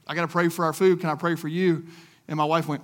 I 0.07 0.15
gotta 0.15 0.27
pray 0.27 0.49
for 0.49 0.65
our 0.65 0.73
food. 0.73 1.01
Can 1.01 1.11
I 1.11 1.15
pray 1.15 1.35
for 1.35 1.47
you?" 1.47 1.85
And 2.27 2.37
my 2.37 2.45
wife 2.45 2.67
went, 2.67 2.81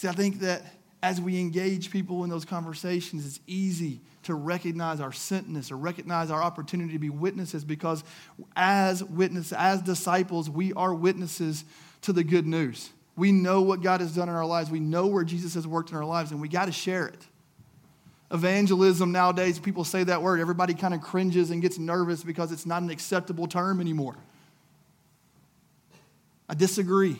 See, 0.00 0.08
I 0.08 0.12
think 0.12 0.40
that 0.40 0.62
as 1.02 1.20
we 1.20 1.38
engage 1.38 1.90
people 1.90 2.24
in 2.24 2.30
those 2.30 2.46
conversations, 2.46 3.26
it's 3.26 3.38
easy 3.46 4.00
to 4.22 4.34
recognize 4.34 4.98
our 4.98 5.10
sentness 5.10 5.70
or 5.70 5.76
recognize 5.76 6.30
our 6.30 6.42
opportunity 6.42 6.94
to 6.94 6.98
be 6.98 7.10
witnesses 7.10 7.66
because 7.66 8.02
as 8.56 9.04
witnesses, 9.04 9.52
as 9.52 9.82
disciples, 9.82 10.48
we 10.48 10.72
are 10.72 10.94
witnesses 10.94 11.66
to 12.00 12.14
the 12.14 12.24
good 12.24 12.46
news. 12.46 12.88
We 13.14 13.30
know 13.30 13.60
what 13.60 13.82
God 13.82 14.00
has 14.00 14.14
done 14.14 14.30
in 14.30 14.34
our 14.34 14.46
lives. 14.46 14.70
We 14.70 14.80
know 14.80 15.06
where 15.06 15.22
Jesus 15.22 15.52
has 15.52 15.66
worked 15.66 15.90
in 15.90 15.98
our 15.98 16.06
lives, 16.06 16.30
and 16.30 16.40
we 16.40 16.48
got 16.48 16.64
to 16.64 16.72
share 16.72 17.06
it. 17.06 17.20
Evangelism 18.30 19.12
nowadays, 19.12 19.58
people 19.58 19.84
say 19.84 20.02
that 20.04 20.22
word, 20.22 20.40
everybody 20.40 20.72
kind 20.72 20.94
of 20.94 21.02
cringes 21.02 21.50
and 21.50 21.60
gets 21.60 21.76
nervous 21.78 22.24
because 22.24 22.52
it's 22.52 22.64
not 22.64 22.80
an 22.80 22.88
acceptable 22.88 23.46
term 23.46 23.82
anymore. 23.82 24.16
I 26.48 26.54
disagree 26.54 27.18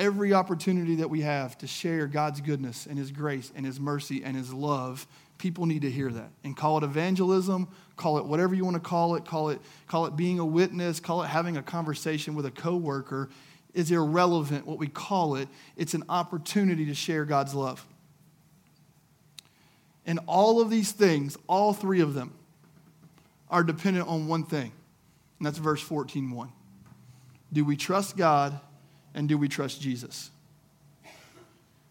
every 0.00 0.32
opportunity 0.32 0.96
that 0.96 1.10
we 1.10 1.20
have 1.20 1.56
to 1.58 1.66
share 1.66 2.08
God's 2.08 2.40
goodness 2.40 2.86
and 2.86 2.98
His 2.98 3.12
grace 3.12 3.52
and 3.54 3.64
His 3.64 3.78
mercy 3.78 4.24
and 4.24 4.36
His 4.36 4.52
love, 4.52 5.06
people 5.38 5.66
need 5.66 5.82
to 5.82 5.90
hear 5.90 6.10
that. 6.10 6.30
And 6.42 6.56
call 6.56 6.78
it 6.78 6.84
evangelism, 6.84 7.68
call 7.96 8.18
it 8.18 8.24
whatever 8.24 8.54
you 8.54 8.64
want 8.64 8.74
to 8.74 8.80
call 8.80 9.14
it, 9.14 9.24
call 9.24 9.50
it, 9.50 9.60
call 9.86 10.06
it 10.06 10.16
being 10.16 10.38
a 10.38 10.44
witness, 10.44 10.98
call 10.98 11.22
it 11.22 11.28
having 11.28 11.56
a 11.56 11.62
conversation 11.62 12.34
with 12.34 12.46
a 12.46 12.50
coworker 12.50 13.28
is 13.72 13.90
irrelevant 13.92 14.66
what 14.66 14.78
we 14.78 14.88
call 14.88 15.36
it. 15.36 15.48
It's 15.76 15.94
an 15.94 16.02
opportunity 16.08 16.86
to 16.86 16.94
share 16.94 17.24
God's 17.24 17.54
love. 17.54 17.86
And 20.06 20.18
all 20.26 20.60
of 20.60 20.70
these 20.70 20.90
things, 20.90 21.36
all 21.46 21.72
three 21.72 22.00
of 22.00 22.14
them, 22.14 22.32
are 23.48 23.62
dependent 23.62 24.08
on 24.08 24.26
one 24.26 24.44
thing. 24.44 24.72
And 25.38 25.46
that's 25.46 25.58
verse 25.58 25.82
14:1. 25.82 26.50
Do 27.52 27.64
we 27.64 27.76
trust 27.76 28.16
God 28.16 28.58
and 29.14 29.28
do 29.28 29.36
we 29.36 29.48
trust 29.48 29.80
Jesus? 29.80 30.30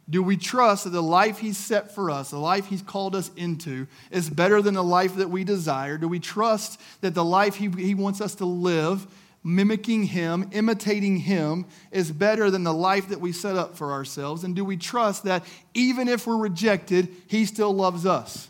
Do 0.10 0.24
we 0.24 0.38
trust 0.38 0.86
that 0.86 0.90
the 0.90 1.04
life 1.04 1.38
He's 1.38 1.58
set 1.58 1.94
for 1.94 2.10
us, 2.10 2.32
the 2.32 2.40
life 2.40 2.66
He's 2.66 2.82
called 2.82 3.16
us 3.16 3.30
into, 3.36 3.86
is 4.10 4.30
better 4.30 4.62
than 4.62 4.74
the 4.74 4.84
life 4.84 5.16
that 5.18 5.30
we 5.30 5.44
desire? 5.44 5.98
Do 5.98 6.08
we 6.08 6.20
trust 6.20 6.82
that 7.02 7.14
the 7.14 7.24
life 7.24 7.56
He, 7.56 7.70
he 7.70 7.94
wants 7.94 8.20
us 8.20 8.34
to 8.36 8.46
live, 8.46 9.06
mimicking 9.44 10.04
Him, 10.04 10.50
imitating 10.52 11.18
Him, 11.18 11.68
is 11.92 12.12
better 12.12 12.50
than 12.50 12.64
the 12.64 12.74
life 12.74 13.10
that 13.10 13.22
we 13.22 13.32
set 13.32 13.56
up 13.56 13.78
for 13.78 13.92
ourselves? 13.92 14.44
And 14.44 14.56
do 14.56 14.66
we 14.66 14.78
trust 14.78 15.26
that 15.26 15.46
even 15.76 16.08
if 16.08 16.26
we're 16.26 16.38
rejected, 16.38 17.10
He 17.28 17.46
still 17.46 17.74
loves 17.74 18.08
us? 18.08 18.48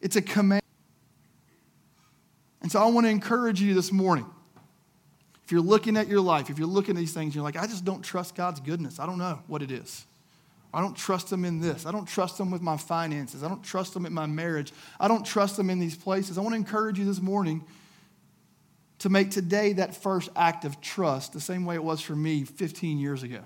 It's 0.00 0.16
a 0.16 0.22
command. 0.22 0.62
And 2.62 2.70
so 2.70 2.80
I 2.80 2.86
want 2.86 3.06
to 3.06 3.10
encourage 3.10 3.60
you 3.60 3.74
this 3.74 3.90
morning 3.90 4.26
if 5.44 5.52
you're 5.52 5.60
looking 5.60 5.96
at 5.96 6.08
your 6.08 6.20
life, 6.20 6.48
if 6.48 6.58
you're 6.58 6.66
looking 6.66 6.96
at 6.96 6.98
these 6.98 7.12
things, 7.12 7.34
you're 7.34 7.44
like, 7.44 7.56
I 7.56 7.66
just 7.66 7.84
don't 7.84 8.02
trust 8.02 8.34
God's 8.34 8.60
goodness. 8.60 8.98
I 8.98 9.06
don't 9.06 9.18
know 9.18 9.40
what 9.46 9.62
it 9.62 9.70
is. 9.70 10.06
I 10.72 10.80
don't 10.80 10.96
trust 10.96 11.30
Him 11.30 11.44
in 11.44 11.60
this. 11.60 11.84
I 11.86 11.92
don't 11.92 12.06
trust 12.06 12.40
Him 12.40 12.50
with 12.50 12.62
my 12.62 12.76
finances. 12.76 13.44
I 13.44 13.48
don't 13.48 13.62
trust 13.62 13.94
Him 13.94 14.06
in 14.06 14.12
my 14.12 14.26
marriage. 14.26 14.72
I 14.98 15.06
don't 15.06 15.24
trust 15.24 15.58
Him 15.58 15.68
in 15.68 15.78
these 15.78 15.96
places. 15.96 16.38
I 16.38 16.40
want 16.40 16.54
to 16.54 16.56
encourage 16.56 16.98
you 16.98 17.04
this 17.04 17.20
morning 17.20 17.64
to 19.00 19.10
make 19.10 19.30
today 19.30 19.74
that 19.74 19.94
first 19.94 20.30
act 20.34 20.64
of 20.64 20.80
trust 20.80 21.34
the 21.34 21.40
same 21.40 21.66
way 21.66 21.74
it 21.74 21.84
was 21.84 22.00
for 22.00 22.16
me 22.16 22.44
15 22.44 22.98
years 22.98 23.22
ago. 23.22 23.40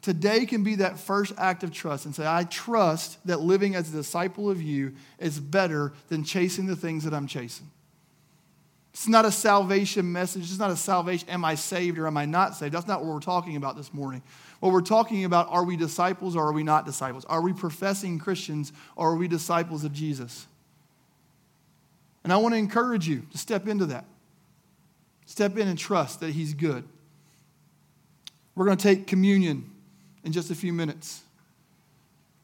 Today 0.00 0.46
can 0.46 0.62
be 0.62 0.76
that 0.76 0.98
first 0.98 1.32
act 1.36 1.64
of 1.64 1.72
trust 1.72 2.06
and 2.06 2.14
say, 2.14 2.24
I 2.24 2.44
trust 2.44 3.18
that 3.26 3.40
living 3.40 3.74
as 3.74 3.88
a 3.88 3.96
disciple 3.96 4.48
of 4.48 4.62
you 4.62 4.94
is 5.18 5.40
better 5.40 5.92
than 6.08 6.22
chasing 6.22 6.66
the 6.66 6.76
things 6.76 7.02
that 7.02 7.12
I'm 7.12 7.26
chasing. 7.26 7.68
It's 8.98 9.06
not 9.06 9.24
a 9.24 9.30
salvation 9.30 10.10
message. 10.10 10.50
It's 10.50 10.58
not 10.58 10.72
a 10.72 10.76
salvation, 10.76 11.28
am 11.28 11.44
I 11.44 11.54
saved 11.54 11.98
or 11.98 12.08
am 12.08 12.16
I 12.16 12.26
not 12.26 12.56
saved? 12.56 12.74
That's 12.74 12.88
not 12.88 12.98
what 13.00 13.14
we're 13.14 13.20
talking 13.20 13.54
about 13.54 13.76
this 13.76 13.94
morning. 13.94 14.24
What 14.58 14.72
we're 14.72 14.80
talking 14.80 15.24
about, 15.24 15.46
are 15.50 15.62
we 15.62 15.76
disciples 15.76 16.34
or 16.34 16.44
are 16.48 16.52
we 16.52 16.64
not 16.64 16.84
disciples? 16.84 17.24
Are 17.26 17.40
we 17.40 17.52
professing 17.52 18.18
Christians 18.18 18.72
or 18.96 19.12
are 19.12 19.14
we 19.14 19.28
disciples 19.28 19.84
of 19.84 19.92
Jesus? 19.92 20.48
And 22.24 22.32
I 22.32 22.38
want 22.38 22.54
to 22.54 22.58
encourage 22.58 23.06
you 23.06 23.22
to 23.30 23.38
step 23.38 23.68
into 23.68 23.86
that. 23.86 24.04
Step 25.26 25.56
in 25.56 25.68
and 25.68 25.78
trust 25.78 26.18
that 26.18 26.32
He's 26.32 26.52
good. 26.52 26.82
We're 28.56 28.64
going 28.64 28.78
to 28.78 28.82
take 28.82 29.06
communion 29.06 29.70
in 30.24 30.32
just 30.32 30.50
a 30.50 30.56
few 30.56 30.72
minutes. 30.72 31.22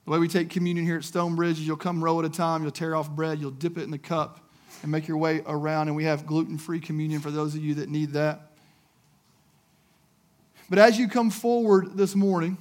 The 0.05 0.13
way 0.13 0.21
we 0.21 0.29
take 0.29 0.51
communion 0.51 0.87
here 0.87 0.99
at 0.99 1.05
Stonebridge 1.05 1.59
is 1.59 1.67
you'll 1.67 1.79
come 1.79 2.05
row 2.05 2.21
at 2.21 2.25
a 2.25 2.31
time, 2.31 2.63
you'll 2.63 2.71
tear 2.71 2.95
off 2.95 3.11
bread, 3.11 3.41
you'll 3.41 3.51
dip 3.51 3.77
it 3.77 3.83
in 3.83 3.91
the 3.91 3.99
cup, 3.99 4.39
and 4.85 4.91
make 4.91 5.09
your 5.09 5.17
way 5.17 5.41
around. 5.47 5.89
And 5.89 5.97
we 5.97 6.05
have 6.05 6.27
gluten 6.27 6.59
free 6.59 6.79
communion 6.79 7.23
for 7.23 7.31
those 7.31 7.55
of 7.55 7.65
you 7.65 7.77
that 7.77 7.89
need 7.89 8.11
that. 8.11 8.51
But 10.69 10.79
as 10.79 10.99
you 10.99 11.09
come 11.09 11.31
forward 11.31 11.97
this 11.97 12.15
morning, 12.15 12.59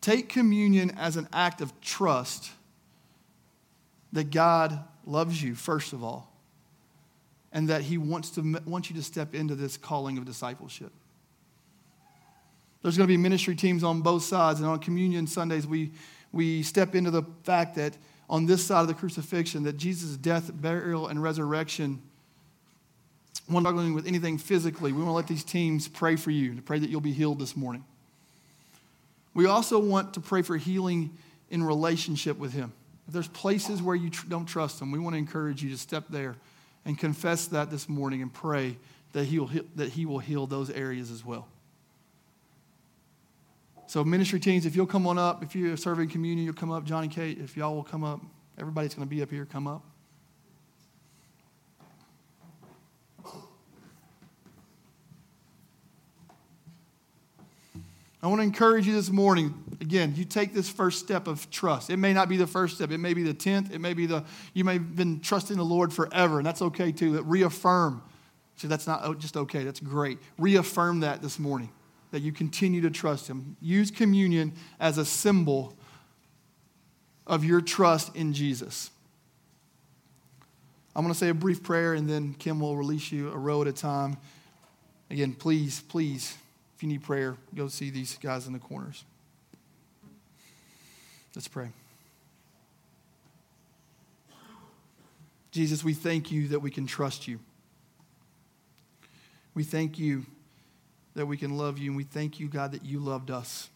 take 0.00 0.28
communion 0.28 0.90
as 0.98 1.16
an 1.16 1.28
act 1.32 1.60
of 1.60 1.80
trust 1.80 2.50
that 4.12 4.32
God 4.32 4.82
loves 5.06 5.40
you, 5.40 5.54
first 5.54 5.92
of 5.92 6.02
all, 6.02 6.36
and 7.52 7.68
that 7.68 7.82
He 7.82 7.96
wants, 7.96 8.30
to, 8.30 8.60
wants 8.66 8.90
you 8.90 8.96
to 8.96 9.04
step 9.04 9.36
into 9.36 9.54
this 9.54 9.76
calling 9.76 10.18
of 10.18 10.24
discipleship. 10.24 10.90
There's 12.82 12.96
going 12.96 13.06
to 13.06 13.12
be 13.12 13.16
ministry 13.16 13.54
teams 13.54 13.84
on 13.84 14.00
both 14.00 14.24
sides, 14.24 14.58
and 14.58 14.68
on 14.68 14.80
communion 14.80 15.28
Sundays, 15.28 15.64
we, 15.64 15.92
we 16.32 16.64
step 16.64 16.96
into 16.96 17.12
the 17.12 17.22
fact 17.44 17.76
that 17.76 17.96
on 18.30 18.46
this 18.46 18.64
side 18.64 18.82
of 18.82 18.88
the 18.88 18.94
crucifixion, 18.94 19.62
that 19.64 19.76
Jesus' 19.76 20.16
death, 20.16 20.50
burial, 20.52 21.08
and 21.08 21.22
resurrection, 21.22 22.02
one 23.46 23.62
struggling 23.62 23.94
with 23.94 24.06
anything 24.06 24.36
physically, 24.36 24.92
we 24.92 24.98
want 24.98 25.08
to 25.08 25.12
let 25.12 25.26
these 25.26 25.44
teams 25.44 25.88
pray 25.88 26.16
for 26.16 26.30
you, 26.30 26.54
to 26.54 26.62
pray 26.62 26.78
that 26.78 26.90
you'll 26.90 27.00
be 27.00 27.12
healed 27.12 27.38
this 27.38 27.56
morning. 27.56 27.84
We 29.34 29.46
also 29.46 29.78
want 29.78 30.14
to 30.14 30.20
pray 30.20 30.42
for 30.42 30.56
healing 30.56 31.16
in 31.50 31.62
relationship 31.62 32.38
with 32.38 32.52
Him. 32.52 32.72
If 33.06 33.14
there's 33.14 33.28
places 33.28 33.80
where 33.80 33.96
you 33.96 34.10
tr- 34.10 34.26
don't 34.28 34.46
trust 34.46 34.82
Him, 34.82 34.90
we 34.90 34.98
want 34.98 35.14
to 35.14 35.18
encourage 35.18 35.62
you 35.62 35.70
to 35.70 35.78
step 35.78 36.04
there 36.10 36.36
and 36.84 36.98
confess 36.98 37.46
that 37.46 37.70
this 37.70 37.88
morning 37.88 38.20
and 38.20 38.32
pray 38.32 38.76
that, 39.12 39.24
he'll, 39.24 39.50
that 39.76 39.90
He 39.90 40.04
will 40.04 40.18
heal 40.18 40.46
those 40.46 40.70
areas 40.70 41.10
as 41.10 41.24
well. 41.24 41.48
So, 43.88 44.04
ministry 44.04 44.38
teams, 44.38 44.66
if 44.66 44.76
you'll 44.76 44.84
come 44.84 45.06
on 45.06 45.16
up, 45.16 45.42
if 45.42 45.56
you're 45.56 45.74
serving 45.78 46.10
communion, 46.10 46.44
you'll 46.44 46.52
come 46.52 46.70
up. 46.70 46.84
Johnny 46.84 47.08
Kate, 47.08 47.38
if 47.38 47.56
y'all 47.56 47.74
will 47.74 47.82
come 47.82 48.04
up. 48.04 48.20
Everybody's 48.58 48.92
going 48.92 49.08
to 49.08 49.10
be 49.10 49.22
up 49.22 49.30
here, 49.30 49.46
come 49.46 49.66
up. 49.66 49.82
I 58.22 58.26
want 58.26 58.40
to 58.40 58.42
encourage 58.42 58.86
you 58.86 58.92
this 58.92 59.08
morning. 59.08 59.54
Again, 59.80 60.12
you 60.16 60.26
take 60.26 60.52
this 60.52 60.68
first 60.68 60.98
step 60.98 61.26
of 61.26 61.48
trust. 61.50 61.88
It 61.88 61.96
may 61.96 62.12
not 62.12 62.28
be 62.28 62.36
the 62.36 62.46
first 62.46 62.74
step. 62.74 62.90
It 62.90 62.98
may 62.98 63.14
be 63.14 63.22
the 63.22 63.32
tenth. 63.32 63.72
It 63.72 63.78
may 63.78 63.94
be 63.94 64.04
the 64.04 64.22
you 64.52 64.64
may 64.64 64.74
have 64.74 64.96
been 64.96 65.20
trusting 65.20 65.56
the 65.56 65.64
Lord 65.64 65.94
forever, 65.94 66.36
and 66.36 66.46
that's 66.46 66.60
okay 66.60 66.92
too. 66.92 67.22
Reaffirm. 67.22 68.02
See, 68.56 68.68
that's 68.68 68.86
not 68.86 69.00
oh, 69.04 69.14
just 69.14 69.34
okay. 69.34 69.64
That's 69.64 69.80
great. 69.80 70.18
Reaffirm 70.36 71.00
that 71.00 71.22
this 71.22 71.38
morning 71.38 71.70
that 72.10 72.20
you 72.20 72.32
continue 72.32 72.80
to 72.82 72.90
trust 72.90 73.28
Him. 73.28 73.56
Use 73.60 73.90
communion 73.90 74.52
as 74.80 74.98
a 74.98 75.04
symbol 75.04 75.74
of 77.26 77.44
your 77.44 77.60
trust 77.60 78.14
in 78.16 78.32
Jesus. 78.32 78.90
I'm 80.96 81.04
going 81.04 81.12
to 81.12 81.18
say 81.18 81.28
a 81.28 81.34
brief 81.34 81.62
prayer 81.62 81.94
and 81.94 82.08
then 82.08 82.34
Kim 82.34 82.60
will 82.60 82.76
release 82.76 83.12
you 83.12 83.30
a 83.30 83.36
row 83.36 83.62
at 83.62 83.68
a 83.68 83.72
time. 83.72 84.16
Again, 85.10 85.32
please, 85.32 85.80
please, 85.80 86.36
if 86.76 86.82
you 86.82 86.88
need 86.88 87.02
prayer, 87.02 87.36
go 87.54 87.68
see 87.68 87.90
these 87.90 88.18
guys 88.18 88.46
in 88.46 88.52
the 88.52 88.58
corners. 88.58 89.04
Let's 91.34 91.46
pray. 91.46 91.68
Jesus, 95.50 95.84
we 95.84 95.94
thank 95.94 96.30
you 96.32 96.48
that 96.48 96.60
we 96.60 96.70
can 96.70 96.86
trust 96.86 97.28
you. 97.28 97.38
We 99.54 99.64
thank 99.64 99.98
you 99.98 100.26
that 101.18 101.26
we 101.26 101.36
can 101.36 101.56
love 101.56 101.78
you. 101.78 101.90
And 101.90 101.96
we 101.96 102.04
thank 102.04 102.38
you, 102.38 102.46
God, 102.46 102.70
that 102.72 102.84
you 102.84 103.00
loved 103.00 103.28
us. 103.28 103.70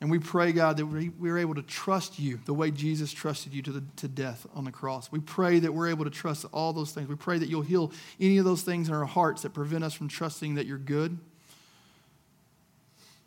And 0.00 0.08
we 0.08 0.20
pray, 0.20 0.52
God, 0.52 0.76
that 0.76 0.86
we, 0.86 1.08
we're 1.08 1.38
able 1.38 1.56
to 1.56 1.62
trust 1.62 2.20
you 2.20 2.38
the 2.44 2.54
way 2.54 2.70
Jesus 2.70 3.12
trusted 3.12 3.52
you 3.52 3.60
to, 3.62 3.72
the, 3.72 3.84
to 3.96 4.06
death 4.06 4.46
on 4.54 4.64
the 4.64 4.70
cross. 4.70 5.10
We 5.10 5.18
pray 5.18 5.58
that 5.58 5.74
we're 5.74 5.88
able 5.88 6.04
to 6.04 6.12
trust 6.12 6.44
all 6.52 6.72
those 6.72 6.92
things. 6.92 7.08
We 7.08 7.16
pray 7.16 7.38
that 7.38 7.48
you'll 7.48 7.62
heal 7.62 7.90
any 8.20 8.38
of 8.38 8.44
those 8.44 8.62
things 8.62 8.88
in 8.88 8.94
our 8.94 9.04
hearts 9.04 9.42
that 9.42 9.52
prevent 9.52 9.82
us 9.82 9.94
from 9.94 10.06
trusting 10.06 10.54
that 10.54 10.66
you're 10.66 10.78
good. 10.78 11.18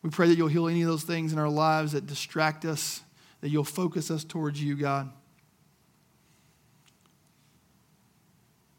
We 0.04 0.10
pray 0.10 0.30
that 0.30 0.38
you'll 0.38 0.48
heal 0.48 0.70
any 0.70 0.84
of 0.84 0.88
those 0.88 1.04
things 1.04 1.34
in 1.34 1.40
our 1.40 1.50
lives 1.50 1.92
that 1.92 2.08
distract 2.08 2.64
us, 2.64 3.02
that 3.42 3.50
you'll 3.50 3.66
focus 3.66 4.10
us 4.10 4.24
towards 4.24 4.64
you, 4.64 4.78
God. 4.78 5.12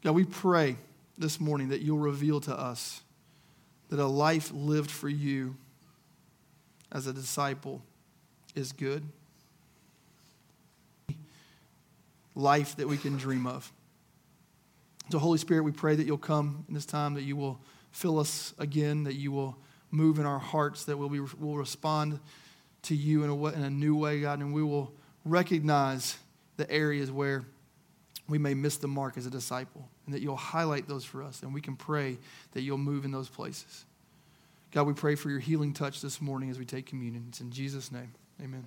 God, 0.03 0.15
we 0.15 0.23
pray 0.23 0.77
this 1.19 1.39
morning 1.39 1.69
that 1.69 1.81
you'll 1.81 1.99
reveal 1.99 2.39
to 2.41 2.57
us 2.57 3.01
that 3.89 3.99
a 3.99 4.05
life 4.05 4.51
lived 4.53 4.89
for 4.89 5.09
you 5.09 5.55
as 6.91 7.07
a 7.07 7.13
disciple 7.13 7.83
is 8.55 8.71
good. 8.71 9.03
Life 12.35 12.77
that 12.77 12.87
we 12.87 12.97
can 12.97 13.17
dream 13.17 13.45
of. 13.45 13.71
So, 15.11 15.19
Holy 15.19 15.39
Spirit, 15.39 15.63
we 15.63 15.71
pray 15.71 15.95
that 15.95 16.05
you'll 16.05 16.17
come 16.17 16.63
in 16.67 16.73
this 16.73 16.85
time, 16.85 17.15
that 17.15 17.23
you 17.23 17.35
will 17.35 17.59
fill 17.91 18.19
us 18.19 18.53
again, 18.59 19.03
that 19.03 19.15
you 19.15 19.31
will 19.31 19.57
move 19.91 20.19
in 20.19 20.25
our 20.25 20.39
hearts, 20.39 20.85
that 20.85 20.97
we'll, 20.97 21.09
be, 21.09 21.19
we'll 21.19 21.57
respond 21.57 22.19
to 22.83 22.95
you 22.95 23.23
in 23.23 23.29
a, 23.29 23.45
in 23.47 23.63
a 23.63 23.69
new 23.69 23.95
way, 23.95 24.21
God, 24.21 24.39
and 24.39 24.53
we 24.53 24.63
will 24.63 24.93
recognize 25.25 26.17
the 26.57 26.69
areas 26.71 27.11
where 27.11 27.43
we 28.29 28.37
may 28.37 28.53
miss 28.53 28.77
the 28.77 28.87
mark 28.87 29.17
as 29.17 29.25
a 29.25 29.29
disciple, 29.29 29.89
and 30.05 30.13
that 30.13 30.21
you'll 30.21 30.35
highlight 30.37 30.87
those 30.87 31.03
for 31.03 31.23
us, 31.23 31.41
and 31.41 31.53
we 31.53 31.61
can 31.61 31.75
pray 31.75 32.17
that 32.51 32.61
you'll 32.61 32.77
move 32.77 33.05
in 33.05 33.11
those 33.11 33.27
places. 33.27 33.85
God, 34.71 34.85
we 34.85 34.93
pray 34.93 35.15
for 35.15 35.29
your 35.29 35.39
healing 35.39 35.73
touch 35.73 36.01
this 36.01 36.21
morning 36.21 36.51
as 36.51 36.59
we 36.59 36.65
take 36.65 36.85
communion. 36.85 37.25
It's 37.29 37.41
in 37.41 37.51
Jesus' 37.51 37.91
name. 37.91 38.13
Amen. 38.41 38.65